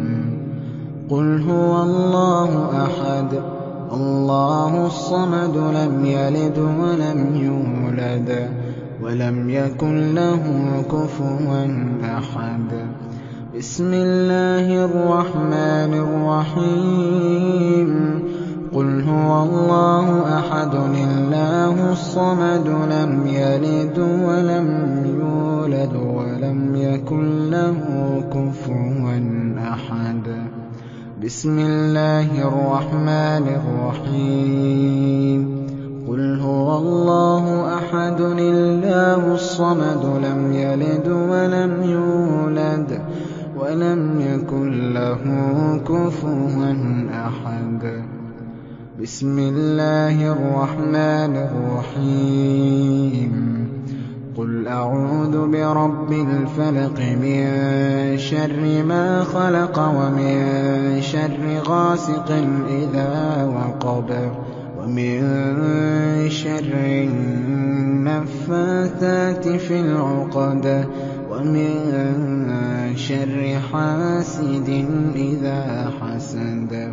[1.11, 3.43] قل هو الله أحد.
[3.93, 8.64] الله الصمد لم يلد ولم يولد.
[9.05, 10.43] ولم يكن له
[10.83, 11.67] كفوا
[12.19, 12.71] أحد.
[13.59, 15.95] بسم الله الرحمن
[16.55, 17.91] الرحيم.
[18.75, 24.69] قل هو الله أحد الله الصمد لم يلد ولم
[25.21, 27.79] يولد ولم يكن له
[28.33, 29.21] كفوا
[29.73, 30.27] أحد.
[31.25, 35.54] بسم الله الرحمن الرحيم.
[36.09, 43.01] قُلْ هُوَ اللَّهُ أَحَدٌ اللَّهُ الصَّمَدُ لَمْ يَلِدْ وَلَمْ يُولَدْ
[43.57, 45.23] وَلَمْ يَكُن لَّهُ
[45.85, 46.73] كُفُوًا
[47.27, 48.03] أَحَدٌ.
[49.01, 53.33] بِسْمِ اللَّهِ الرَّحْمَنِ الرَّحِيمِ.
[54.37, 57.43] قُلْ أَعُوذُ بِرَبِّ الْفَلَقِ مِن
[58.19, 60.37] شَرِّ مَا خَلَقَ وَمِن
[61.01, 62.31] شَرِّ غَاسِقٍ
[62.69, 64.44] إِذَا وقبه
[64.85, 66.75] ومن شر
[68.05, 70.85] النفاثات في العقد
[71.31, 71.71] ومن
[72.97, 76.93] شر حاسد إذا حسد.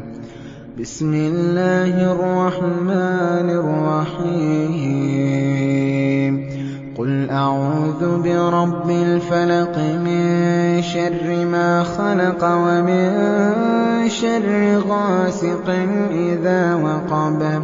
[0.80, 4.92] بسم الله الرحمن الرحيم.
[6.98, 13.12] قل أعوذ برب الفلق من شر ما خلق ومن
[14.10, 15.70] شر غاسق
[16.12, 17.64] إذا وقب.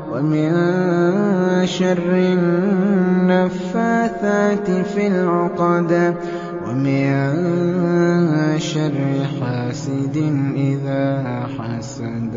[0.11, 0.51] ومن
[1.65, 2.11] شر
[3.31, 6.15] النفاثات في العقد
[6.67, 7.15] ومن
[8.59, 8.91] شر
[9.39, 10.17] حاسد
[10.55, 12.35] إذا حسد.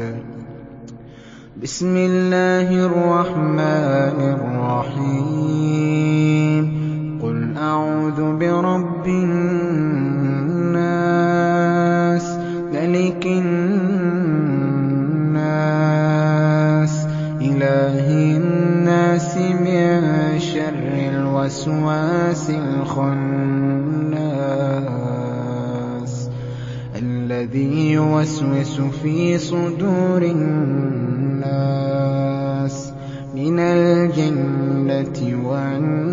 [1.62, 5.64] بسم الله الرحمن الرحيم.
[7.22, 9.44] قل أعوذ برب الناس
[12.72, 13.53] ملك الناس
[21.66, 23.24] الوسواس الخناس
[26.96, 31.54] الذي يوسوس في صدور الناس
[33.34, 36.04] من الجنة والناس.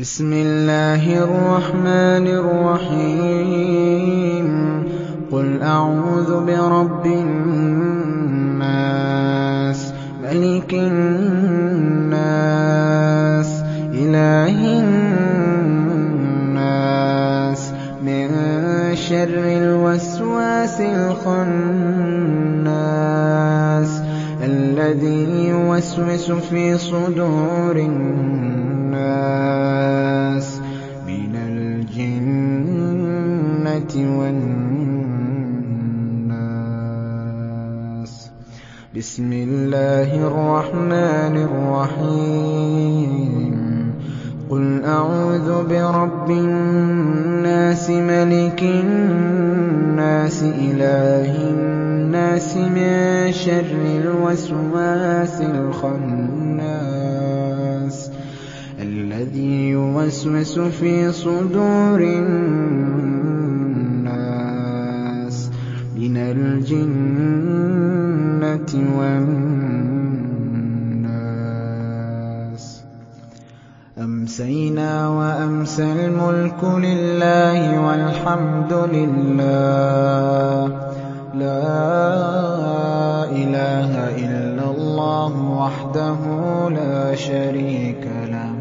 [0.00, 3.70] بسم الله الرحمن الرحيم.
[5.32, 7.79] قل أعوذ برب الناس
[20.80, 21.60] الخناس
[24.42, 29.00] الذي يوسوس في صدور الناس
[31.06, 32.60] من الجنة
[34.18, 34.70] والناس.
[38.96, 43.39] بسم الله الرحمن الرحيم.
[44.50, 56.60] قل أعوذ برب الناس ملك الناس إله الناس من شر الوسواس الخناس
[58.82, 63.10] الذي يوسوس في صدور الناس
[65.96, 67.30] من الجنة
[68.98, 69.59] والناس
[74.40, 80.64] أمسينا وأمسى الملك لله والحمد لله.
[81.34, 86.18] لا إله إلا الله وحده
[86.70, 88.52] لا شريك له.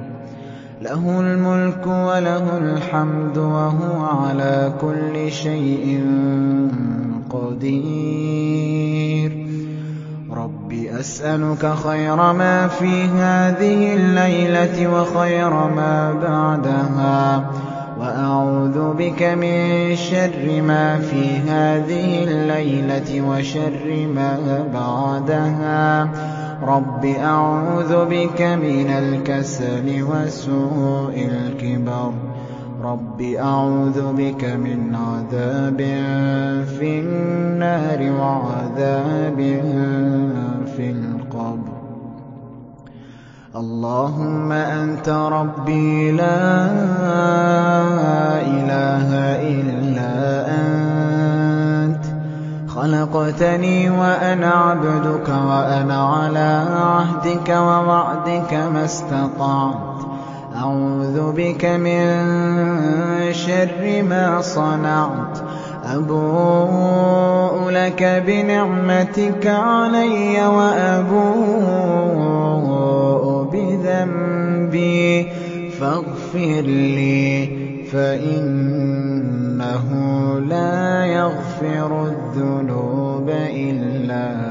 [0.82, 6.04] له الملك وله الحمد وهو على كل شيء
[7.30, 9.39] قدير.
[11.00, 17.50] أسألك خير ما في هذه الليلة وخير ما بعدها.
[18.00, 24.38] وأعوذ بك من شر ما في هذه الليلة وشر ما
[24.74, 26.10] بعدها.
[26.64, 32.39] رب أعوذ بك من الكسل وسوء الكبر.
[32.84, 35.78] رب أعوذ بك من عذاب
[36.80, 39.38] في النار وعذاب
[40.76, 41.80] في القبر
[43.56, 46.46] اللهم أنت ربي لا
[48.42, 49.10] إله
[49.54, 50.14] إلا
[51.84, 52.06] أنت
[52.68, 59.99] خلقتني وأنا عبدك وأنا على عهدك ووعدك ما استطعت
[60.60, 62.10] أعوذ بك من
[63.34, 65.40] شر ما صنعت.
[65.86, 71.60] أبوء لك بنعمتك علي وأبوء
[73.54, 75.28] بذنبي.
[75.80, 77.50] فاغفر لي
[77.92, 79.86] فإنه
[80.40, 84.49] لا يغفر الذنوب إلا أنت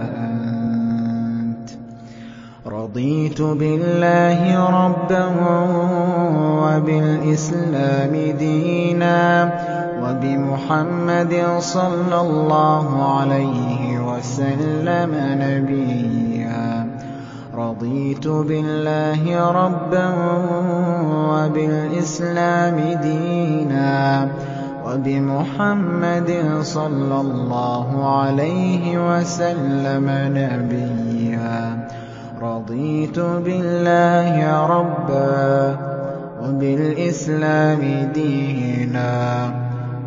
[2.88, 4.40] رضيت بالله
[4.84, 5.24] ربا
[6.64, 9.52] وبالإسلام دينا
[10.02, 12.86] وبمحمد صلى الله
[13.18, 15.12] عليه وسلم
[15.44, 16.86] نبيا.
[17.54, 19.22] رضيت بالله
[19.52, 20.08] ربا
[21.32, 24.28] وبالإسلام دينا
[24.86, 26.30] وبمحمد
[26.62, 30.06] صلى الله عليه وسلم
[30.40, 31.87] نبيا.
[32.42, 35.76] رضيت بالله ربا
[36.42, 39.50] وبالإسلام دينا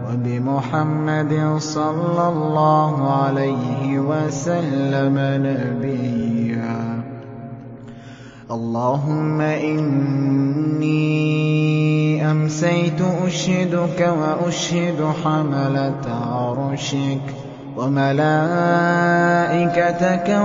[0.08, 5.16] وبمحمد صلى الله عليه وسلم
[5.46, 7.04] نبيا.
[8.52, 11.02] اللهم إني
[12.32, 17.41] أمسيت أشهدك وأشهد حملة عرشك
[17.82, 19.42] وملائكتك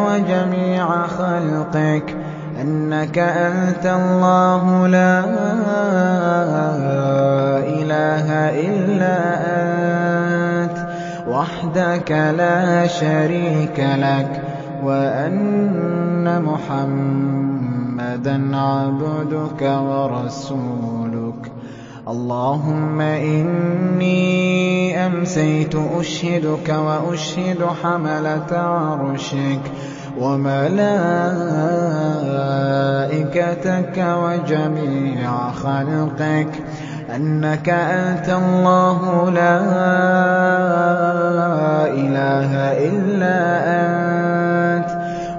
[0.06, 2.16] وجميع خلقك
[2.60, 5.24] أنك أنت الله لا
[7.60, 8.26] إله
[8.68, 9.18] إلا
[9.60, 10.78] أنت
[11.28, 14.42] وحدك لا شريك لك
[14.84, 17.76] وأن محمدا
[18.56, 21.35] عبدك ورسولك
[22.08, 24.16] اللهم إني
[25.06, 29.60] أمسيت أشهدك وأشهد حملة عرشك
[30.20, 30.76] وملائكتك
[34.22, 36.48] وجميع خلقك
[37.14, 39.60] أنك أنت الله لا
[41.90, 42.52] إله
[42.88, 43.38] إلا
[44.76, 44.88] أنت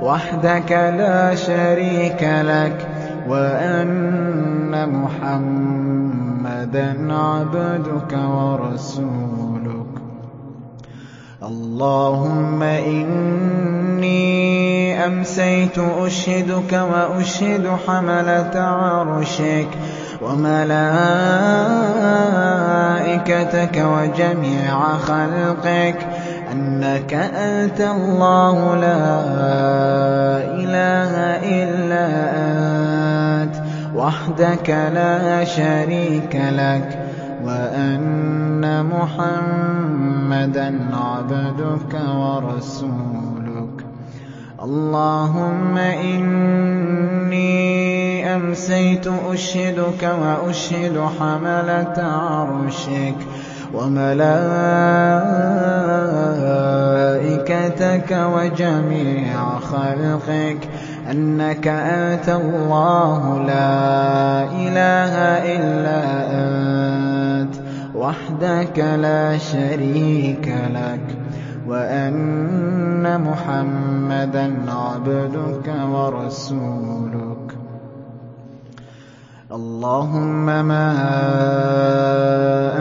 [0.04, 2.88] وحدك لا شريك لك
[3.28, 4.28] وأن
[6.58, 9.94] محمدا عبدك ورسولك.
[11.44, 14.18] اللهم إني
[15.06, 19.68] أمسيت أشهدك وأشهد حملة عرشك
[20.22, 20.96] وملائكتك
[23.78, 26.08] وجميع خلقك.
[26.52, 29.20] أنك أنت الله لا
[30.64, 31.12] إله
[31.44, 32.06] إلا
[32.52, 32.57] أنت.
[33.98, 37.00] وحدك لا شريك لك
[37.46, 43.86] وأن محمدا عبدك ورسولك.
[44.64, 47.48] اللهم إني
[48.36, 53.16] أمسيت أشهدك وأشهد حملة عرشك
[53.74, 54.28] وملائكتك
[58.34, 60.62] وجميع خلقك.
[61.12, 65.14] أنك أنت الله لا إله
[65.56, 66.02] إلا
[66.32, 67.56] أنت
[67.96, 71.18] وحدك لا شريك لك
[71.68, 77.28] وأن محمدا عبدك ورسولك.
[79.52, 80.88] اللهم ما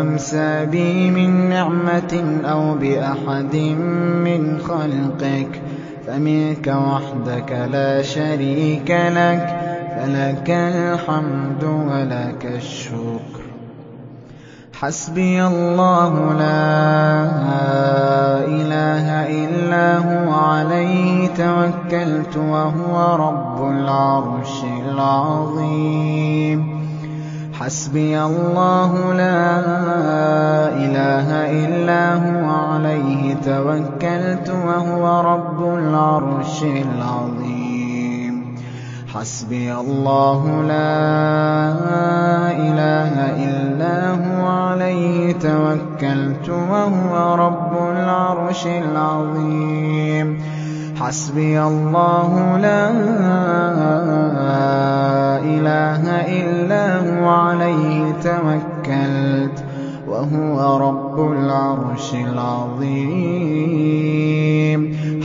[0.01, 3.57] أمسى بي من نعمة أو بأحد
[4.27, 5.63] من خلقك
[6.07, 9.61] فمنك وحدك لا شريك لك
[9.97, 13.43] فلك الحمد ولك الشكر.
[14.81, 17.27] حسبي الله لا
[18.45, 19.07] إله
[19.45, 26.76] إلا هو عليه توكلت وهو رب العرش العظيم.
[27.61, 29.59] حسبي الله لا
[30.85, 31.29] إله
[31.65, 38.35] إلا هو عليه توكلت وهو رب العرش العظيم.
[39.15, 41.01] حسبي الله لا
[42.69, 43.15] إله
[43.49, 50.39] إلا هو عليه توكلت وهو رب العرش العظيم.
[51.01, 52.91] حسبي الله لا
[62.07, 63.27] العرش العظيم.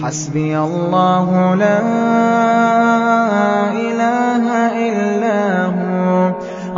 [0.03, 1.79] حسبي الله لا
[3.71, 4.45] إله
[4.89, 6.32] إلا هو.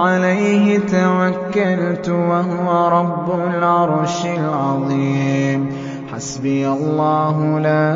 [0.03, 5.69] عليه توكلت وهو رب العرش العظيم.
[6.13, 7.95] حسبي الله لا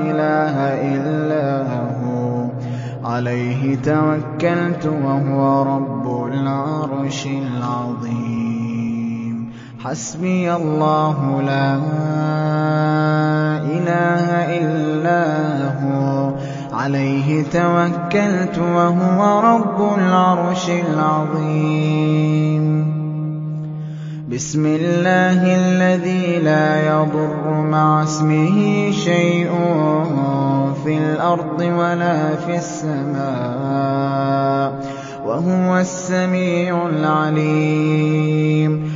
[0.00, 0.56] إله
[0.96, 1.62] إلا
[2.02, 2.46] هو.
[3.04, 5.25] عليه توكلت وهو
[9.90, 11.74] حسبي الله لا
[13.62, 14.26] إله
[14.58, 15.22] إلا
[15.82, 16.30] هو.
[16.72, 22.66] عليه توكلت وهو رب العرش العظيم.
[24.32, 29.50] بسم الله الذي لا يضر مع اسمه شيء
[30.84, 33.26] في الأرض ولا في السماء.
[35.26, 38.95] وهو السميع العليم.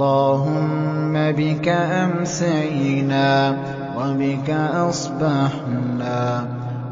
[0.00, 3.56] اللهم بك أمسينا
[3.96, 4.50] وبك
[4.88, 6.44] أصبحنا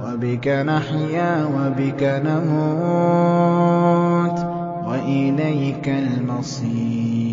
[0.04, 3.58] وبك نحيا وبك نموت
[4.88, 7.28] وإليك المصير.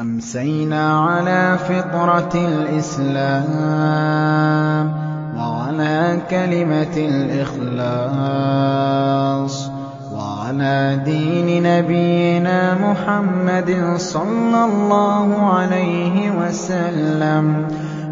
[0.00, 3.42] أمسينا على فطرة الإسلام
[5.36, 6.96] وعلى كلمة
[7.76, 8.62] الإخلاص.
[10.52, 17.68] وعلى دين نبينا محمد صلى الله عليه وسلم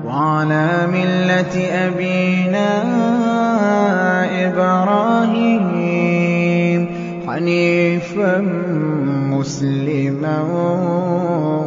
[0.06, 1.54] وعلى ملة
[1.86, 2.68] أبينا
[4.48, 6.00] إبراهيم
[7.28, 8.38] حنيفا
[9.36, 10.40] مسلما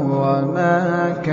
[0.09, 1.32] وما كان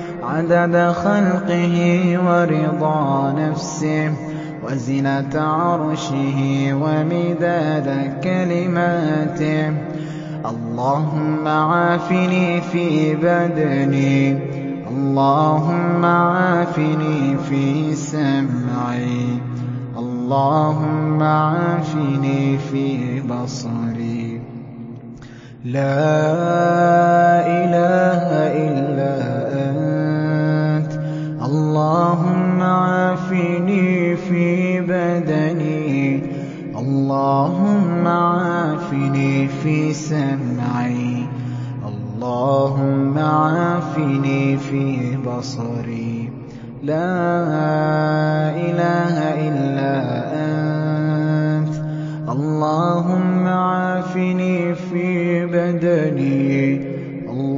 [0.23, 1.75] عدد خلقه
[2.25, 4.11] ورضا نفسه
[4.63, 9.73] وزنة عرشه ومداد كلماته.
[10.45, 14.37] اللهم عافني في بدني.
[14.89, 19.39] اللهم عافني في سمعي.
[19.97, 24.41] اللهم عافني في بصري.
[25.65, 26.17] لا
[27.47, 28.23] إله
[28.67, 29.40] إلا أنت
[31.51, 36.23] اللهم عافني في بدني.
[36.77, 41.27] اللهم عافني في سمعي.
[41.87, 46.29] اللهم عافني في بصري.
[46.83, 47.35] لا
[48.55, 49.15] إله
[49.47, 49.93] إلا
[50.33, 51.75] أنت.
[52.29, 57.00] اللهم عافني في بدني.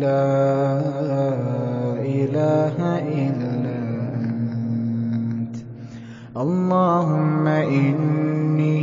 [0.00, 0.80] لا
[2.00, 3.78] إله إلا
[4.24, 5.56] أنت.
[6.36, 8.78] اللهم إني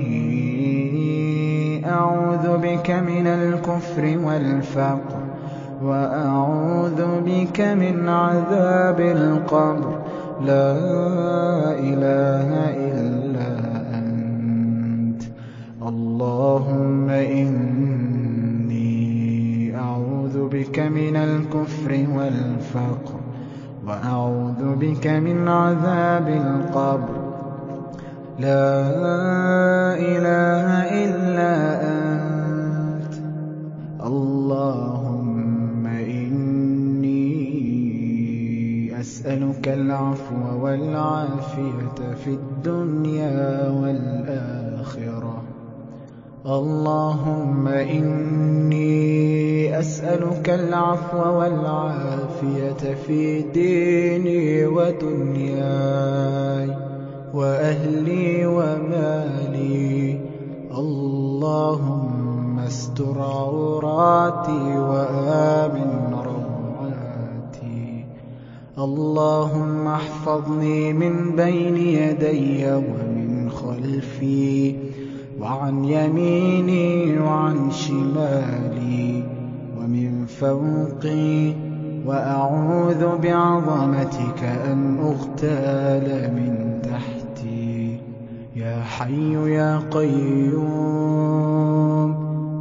[1.89, 5.20] أعوذ بك من الكفر والفقر
[5.84, 9.99] وأعوذ بك من عذاب القبر.
[10.41, 10.78] لا
[11.80, 13.49] إله إلا
[13.99, 15.24] أنت.
[15.88, 17.74] اللهم إني
[20.76, 23.19] بك من الكفر والفقر
[23.88, 27.09] وأعوذ بك من عذاب القبر.
[28.39, 28.84] لا
[29.95, 30.67] إله
[31.05, 33.13] إلا أنت.
[34.03, 37.30] اللهم إني
[38.99, 44.55] أسألك العفو والعافية في الدنيا والآخرة.
[46.46, 56.70] اللهم إني أسألك العفو والعافية في ديني ودنياي
[57.34, 60.20] وأهلي ومالي.
[60.78, 68.06] اللهم استر عوراتي وآمن روعاتي.
[68.78, 74.85] اللهم احفظني من بين يدي ومن خلفي.
[75.46, 79.24] وعن يميني وعن شمالي
[79.78, 81.54] ومن فوقي
[82.06, 87.98] وأعوذ بعظمتك أن أغتال من تحتي.
[88.56, 90.66] يا حي يا قيوم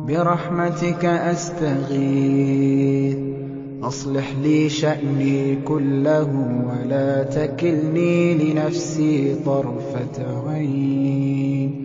[0.09, 2.55] برحمتك أستغيث.
[3.83, 6.29] أصلح لي شأني كله
[6.69, 11.84] ولا تكلني لنفسي طرفة عين.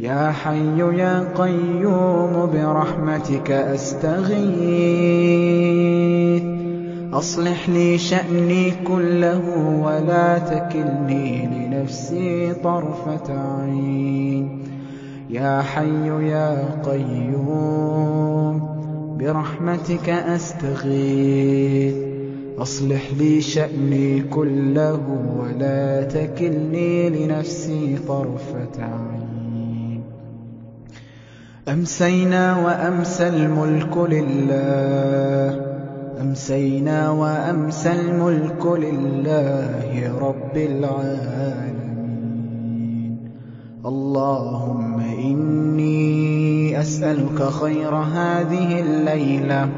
[0.00, 4.36] يا حي يا قيوم برحمتك أستغيث.
[7.12, 9.40] أصلح لي شأني كله
[9.82, 14.62] ولا تكلني لنفسي طرفة عين.
[15.30, 18.60] يا حي يا قيوم
[19.20, 21.94] برحمتك أستغيث.
[22.58, 25.00] أصلح لي شأني كله
[25.38, 29.25] ولا تكلني لنفسي طرفة عين.
[31.68, 35.60] أمسينا وأمسى الملك لله.
[36.20, 41.76] أمسينا وأمسى الملك لله رب العالمين.
[43.86, 49.68] اللهم إني أسألك خير هذه الليلة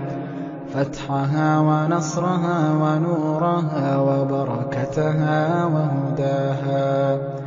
[0.74, 7.37] فتحها ونصرها ونورها وبركتها وهداها.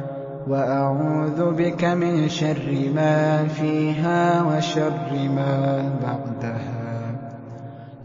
[0.47, 6.81] وأعوذ بك من شر ما فيها وشر ما بعدها.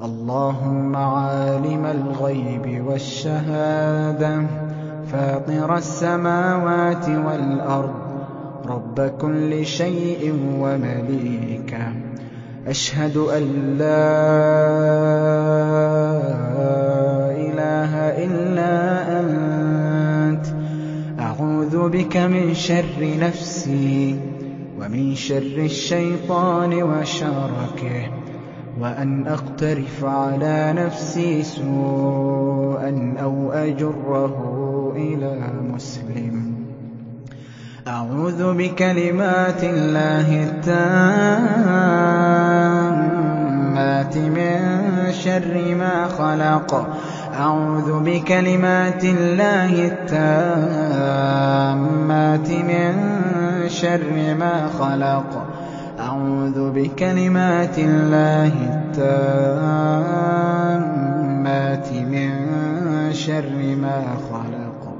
[0.03, 4.43] اللهم عالم الغيب والشهادة
[5.13, 7.95] فاطر السماوات والأرض
[8.69, 11.93] رب كل شيء ومليكه
[12.67, 13.43] أشهد أن
[13.79, 14.07] لا
[17.31, 17.93] إله
[18.25, 19.06] إلا
[21.77, 24.21] أعوذ بك من شر نفسي
[24.81, 28.11] ومن شر الشيطان وشركه
[28.81, 35.39] وأن أقترف على نفسي سوءا أو أجره إلى
[35.75, 36.55] مسلم.
[37.89, 40.97] أعوذ بكلمات الله التامات
[44.17, 44.59] من
[45.13, 46.97] شر ما خلق
[47.37, 51.31] أعوذ بكلمات الله التامات
[52.51, 52.95] من
[53.69, 55.47] شر ما خلق.
[56.01, 59.13] أعوذ بكلمات الله التامات
[61.93, 62.31] من
[63.13, 64.95] شر ما خلق.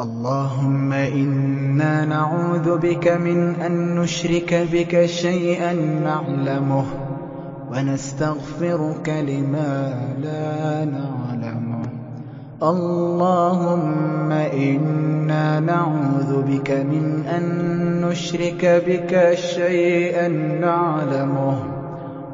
[0.00, 5.72] اللهم إنا نعوذ بك من أن نشرك بك شيئا
[6.04, 6.84] نعلمه.
[7.72, 11.82] ونستغفرك لما لا نعلمه
[12.62, 17.44] اللهم إنا نعوذ بك من أن
[18.00, 20.28] نشرك بك شيئا
[20.60, 21.56] نعلمه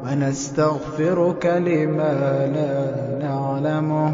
[0.05, 4.13] ونستغفرك لما لا نعلمه.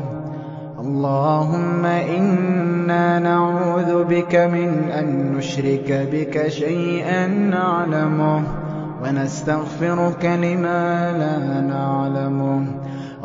[0.79, 8.64] اللهم إنا نعوذ بك من أن نشرك بك شيئا نعلمه.
[9.03, 12.65] ونستغفرك لما لا نعلمه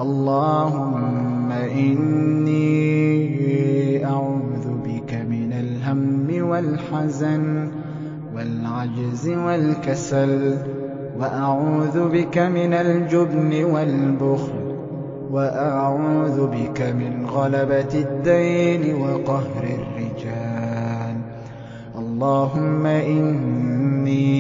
[0.01, 2.71] اللهم إني
[4.07, 7.69] أعوذ بك من الهم والحزن
[8.35, 10.57] والعجز والكسل
[11.19, 14.61] وأعوذ بك من الجبن والبخل
[15.31, 21.17] وأعوذ بك من غلبة الدين وقهر الرجال.
[21.99, 24.40] اللهم إني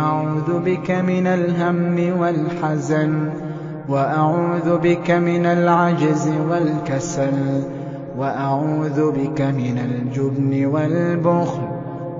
[0.00, 3.30] أعوذ بك من الهم والحزن
[3.88, 7.62] وأعوذ بك من العجز والكسل
[8.18, 11.62] وأعوذ بك من الجبن والبخل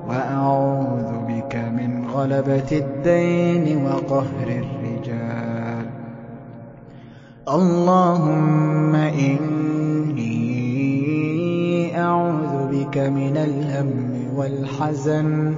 [0.09, 5.87] وأعوذ بك من غلبة الدين وقهر الرجال.
[7.49, 10.41] اللهم إني
[12.01, 13.91] أعوذ بك من الهم
[14.37, 15.55] والحزن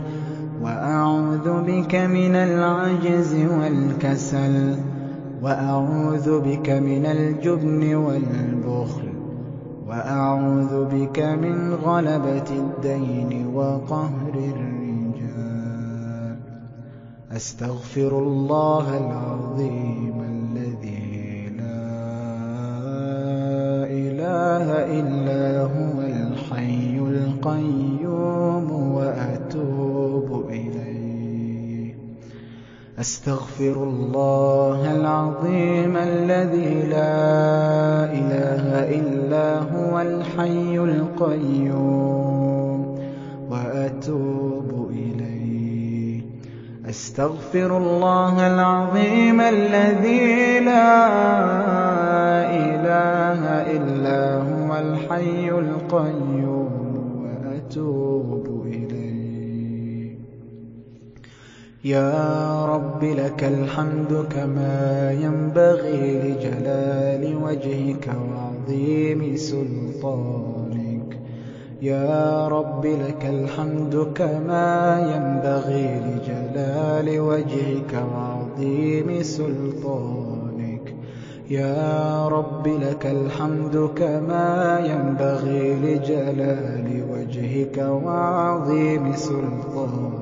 [0.63, 4.77] وأعوذ بك من العجز والكسل
[5.43, 9.13] وأعوذ بك من الجبن والبخل
[9.89, 14.83] وأعوذ بك من غلبة الدين وقهر الرجال.
[17.37, 21.83] أستغفر الله العظيم الذي لا
[24.01, 24.67] إله
[25.01, 28.02] إلا هو الحي القيوم.
[32.99, 38.65] أستغفر الله العظيم الذي لا إله
[38.99, 42.21] إلا هو الحي القيوم
[43.51, 46.21] وأتوب إليه.
[46.89, 50.99] أستغفر الله العظيم الذي لا
[52.65, 53.41] إله
[53.77, 56.73] إلا هو الحي القيوم
[57.25, 58.12] وأتوب
[61.85, 71.19] يا رب لك الحمد كما ينبغي لجلال وجهك وعظيم سلطانك.
[71.83, 80.95] يا رب لك الحمد كما ينبغي لجلال وجهك وعظيم سلطانك.
[81.51, 90.22] يا رب لك الحمد كما ينبغي لجلال وجهك وعظيم سلطانك.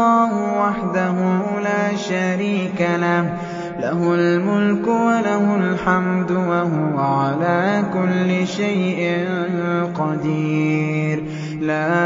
[0.00, 1.16] الله وحده
[1.64, 3.24] لا شريك له.
[3.80, 9.28] له الملك وله الحمد وهو على كل شيء
[10.00, 11.24] قدير.
[11.60, 11.98] لا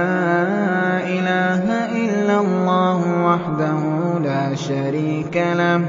[1.07, 1.65] إله
[2.03, 3.81] إلا الله وحده
[4.25, 5.81] لا شريك له.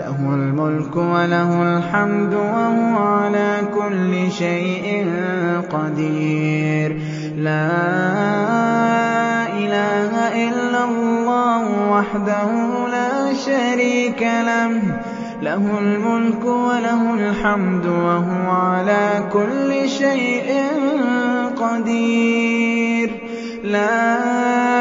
[0.00, 5.06] له الملك وله الحمد وهو على كل شيء
[5.72, 7.00] قدير.
[7.36, 9.11] لا
[9.72, 12.48] إله إلا الله وحده
[12.88, 14.70] لا شريك له.
[15.42, 20.52] له الملك وله الحمد وهو على كل شيء
[21.56, 23.10] قدير.
[23.64, 24.16] لا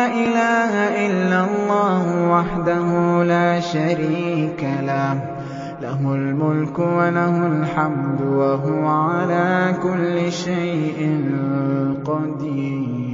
[0.08, 0.74] إله
[1.08, 5.14] إلا الله وحده لا شريك له.
[5.82, 11.00] له الملك وله الحمد وهو على كل شيء
[12.06, 13.11] قدير.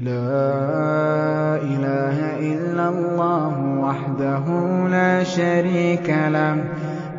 [0.00, 3.54] لا إله إلا الله
[3.84, 4.44] وحده
[4.88, 6.56] لا شريك له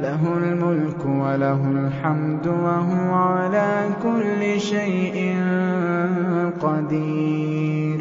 [0.01, 5.37] له الملك وله الحمد وهو على كل شيء
[6.61, 7.99] قدير.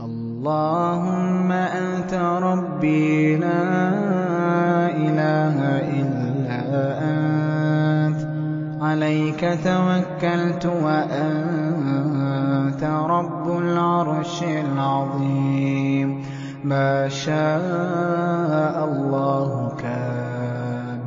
[0.00, 3.68] اللهم أنت ربي لا
[5.06, 5.56] إله
[5.98, 6.60] إلا
[8.04, 8.20] أنت
[8.82, 11.61] عليك توكلت وأنت
[12.84, 16.22] رب العرش العظيم
[16.64, 21.00] ما شاء الله كان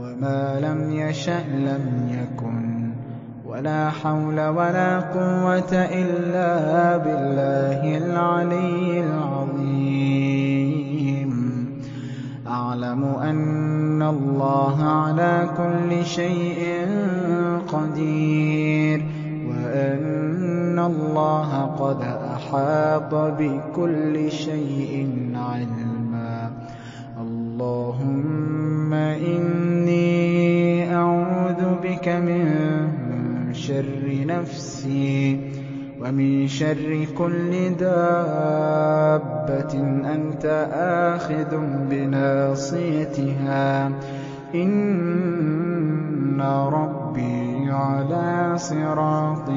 [0.00, 2.90] وما لم يشأ لم يكن
[3.46, 9.46] ولا حول ولا قوة إلا بالله العلي العظيم.
[12.48, 16.86] أعلم أن الله على كل شيء
[17.72, 19.06] قدير
[19.48, 20.35] وأن
[20.78, 26.50] الله قد أحاط بكل شيء علما.
[27.20, 32.46] اللهم إني أعوذ بك من
[33.52, 35.40] شر نفسي
[36.00, 39.72] ومن شر كل دابة
[40.14, 40.44] أنت
[41.14, 41.56] آخذ
[41.90, 43.90] بناصيتها.
[44.54, 49.50] إن ربي على صراط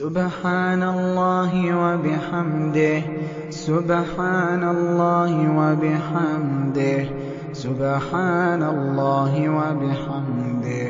[0.00, 1.52] سبحان الله
[1.82, 3.02] وبحمده
[3.50, 7.00] سبحان الله وبحمده
[7.52, 10.86] سبحان الله وبحمده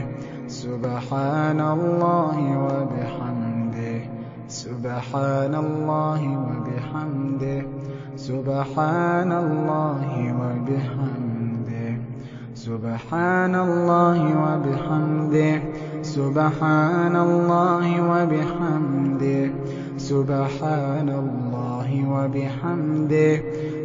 [0.46, 3.98] سبحان الله وبحمده
[4.48, 7.60] سبحان الله وبحمده
[8.16, 11.90] سبحان الله وبحمده
[12.54, 15.54] سبحان الله وبحمده
[16.10, 19.50] سبحان الله وبحمده
[19.98, 23.34] سبحان الله وبحمده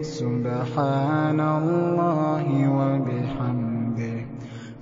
[0.02, 2.46] سبحان الله
[2.78, 4.18] وبحمده.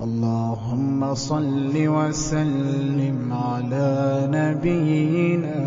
[0.03, 3.91] اللهم صل وسلم على
[4.31, 5.59] نبينا